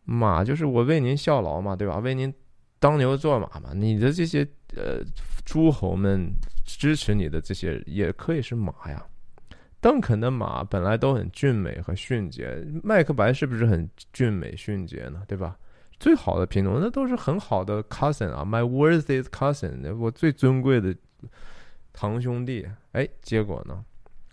[0.04, 1.98] 马就是我为您效劳嘛，对吧？
[1.98, 2.32] 为您。
[2.80, 4.46] 当牛做马嘛，你的这些
[4.76, 5.02] 呃
[5.42, 6.30] 诸侯们
[6.66, 9.02] 支持你的这些也可以是马呀。
[9.84, 15.22] 邓肯的马本来都很俊美和迅捷，麦克白是不是很俊美迅捷呢？
[15.28, 15.58] 对吧？
[16.00, 20.96] 最好的品种那都是很好的 cousin 啊，my worthiest cousin，我最尊贵的
[21.92, 22.66] 堂兄弟。
[22.92, 23.84] 哎，结果呢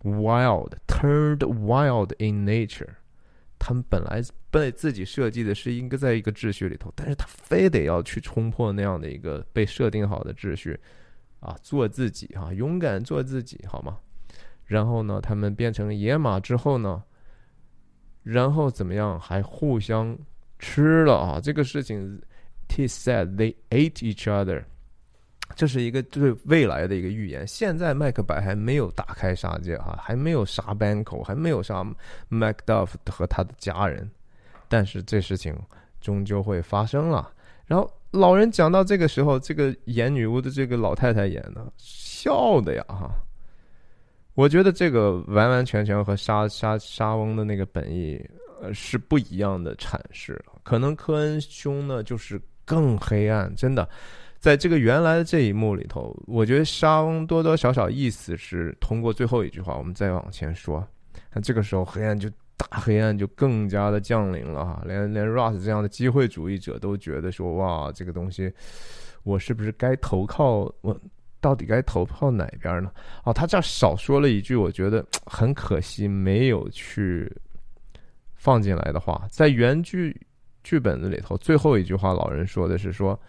[0.04, 2.88] ，wild turned wild in nature。
[3.60, 10.80] 他们本来被自己设计的是应该在一个秩序里头，但是他非得要去冲破那样的一个被设定好的秩序，
[11.42, 13.98] 啊，做自己啊，勇敢做自己好吗？
[14.72, 17.04] 然后呢，他们变成野马之后呢，
[18.24, 19.20] 然后怎么样？
[19.20, 20.18] 还互相
[20.60, 21.42] 吃了啊！
[21.42, 22.22] 这个事情
[22.70, 24.64] ，T said they ate each other。
[25.58, 27.46] 这是一个对未来的一个预言。
[27.46, 31.86] 现在麦克白还没有大开杀戒哈，还没有杀 Banco，还没有杀
[32.30, 34.10] Macduff 和他的家人，
[34.70, 35.54] 但是这事情
[36.00, 37.30] 终究会发生了。
[37.66, 43.12] 然后老人讲到这个时候，这个演女巫的这个老太太演的笑的呀哈。
[44.34, 48.20] 我觉得这个完完全全和沙沙沙翁的那个本意
[48.62, 50.42] 呃是不一样的阐释。
[50.64, 53.88] 可能科恩兄呢就是更黑暗，真的。
[54.40, 60.84] 在这个原来的这一幕里头，我觉得沙翁多多少少意思是通过最后一句话，我们再往前说，
[61.32, 62.28] 那这个时候黑暗就
[62.58, 68.52] 大黑暗就更加的降临了哈，连连 Russ 这样的机会主义者都觉得说哇，这个东西
[69.22, 71.00] 我是不是该投靠我
[71.42, 72.90] 到底该投靠哪边呢？
[73.26, 77.30] 哦，他这少说了一句，我觉得很可惜没有去
[78.36, 80.16] 放进来的话，在原剧
[80.64, 83.20] 剧本子里头最后一句话，老人说的是说。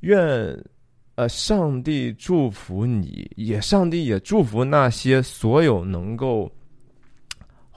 [0.00, 0.18] 愿，
[1.14, 6.50] 呃，上帝祝福你，也上帝也祝福那些所有能够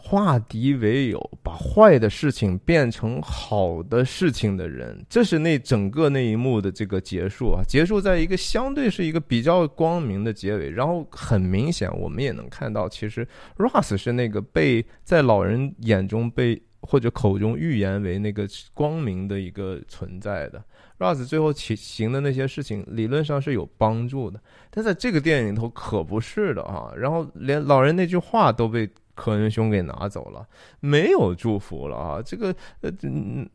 [0.09, 5.05] 化敌为友，把坏的事情变成好的事情的人。
[5.09, 10.71] 这是那整个那一幕的这个结束啊，结束在一个相对是一个比较光明的结尾。
[10.71, 13.27] 然后很明显，我们也能看到，其实
[13.57, 20.63] Ross 是那个被在老人眼中被或者口中预言为那个光明的一个存在的。
[20.99, 24.39] Ross 最后起行的那些事情，理论上是有帮助的，
[24.71, 26.93] 但在这个电影里头可不是的啊。
[26.95, 30.47] 然后连老人那句话都被科恩兄给拿走了，
[30.79, 32.21] 没有祝福了啊。
[32.21, 33.49] 这个呃，嗯，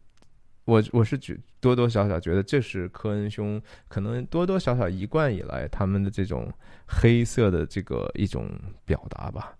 [0.64, 6.52] 我我是觉多多少少觉得这是科恩兄可能多多少少一贯以来他们的这种
[6.89, 8.51] 黑色的这个一种
[8.84, 9.55] 表达吧。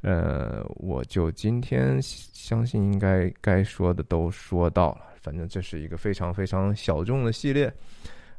[0.00, 5.02] 呃，我就今天相信应该该说的都说到了。
[5.20, 7.72] 反正这是一个非常非常小众的系列。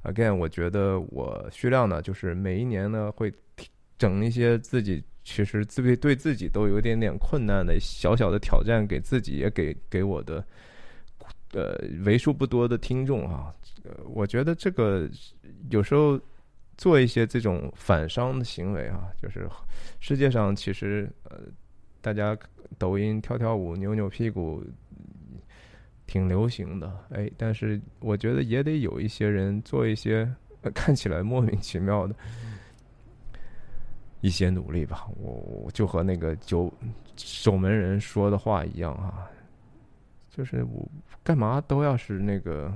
[0.04, 3.34] Again，我觉得我徐亮呢，就是每一年呢会
[3.98, 10.42] 整一些自己其实自己对自己都有点点困难的小小的挑战，给自己也给给我的
[11.52, 13.54] 呃为数不多的听众啊。
[14.06, 15.10] 我觉得这个
[15.70, 16.18] 有时候
[16.78, 19.50] 做一些这种反伤的行为啊，就是
[20.00, 21.42] 世界上其实呃。
[22.02, 22.38] 大家
[22.78, 24.64] 抖音跳跳舞、扭扭屁股，
[26.06, 26.96] 挺流行的。
[27.10, 30.32] 哎，但是我觉得也得有一些人做一些
[30.76, 32.16] 看起来莫名其妙的
[34.22, 35.08] 一些努力吧。
[35.18, 36.72] 我我就和那个九
[37.16, 39.30] 守门人说的话一样啊，
[40.30, 40.88] 就是我
[41.24, 42.74] 干嘛都要是那个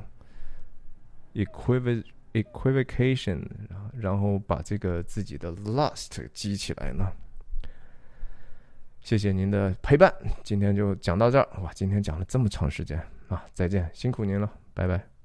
[1.34, 2.03] equiv
[2.34, 3.41] equivocation，
[3.94, 7.11] 然后把这个自己的 lust 激起来呢？
[9.02, 10.14] 谢谢您的陪伴，
[10.44, 11.61] 今天就讲到这儿。
[11.61, 13.45] 哇，今天讲了这么长时间啊！
[13.53, 15.19] 再见，辛苦您了，拜拜。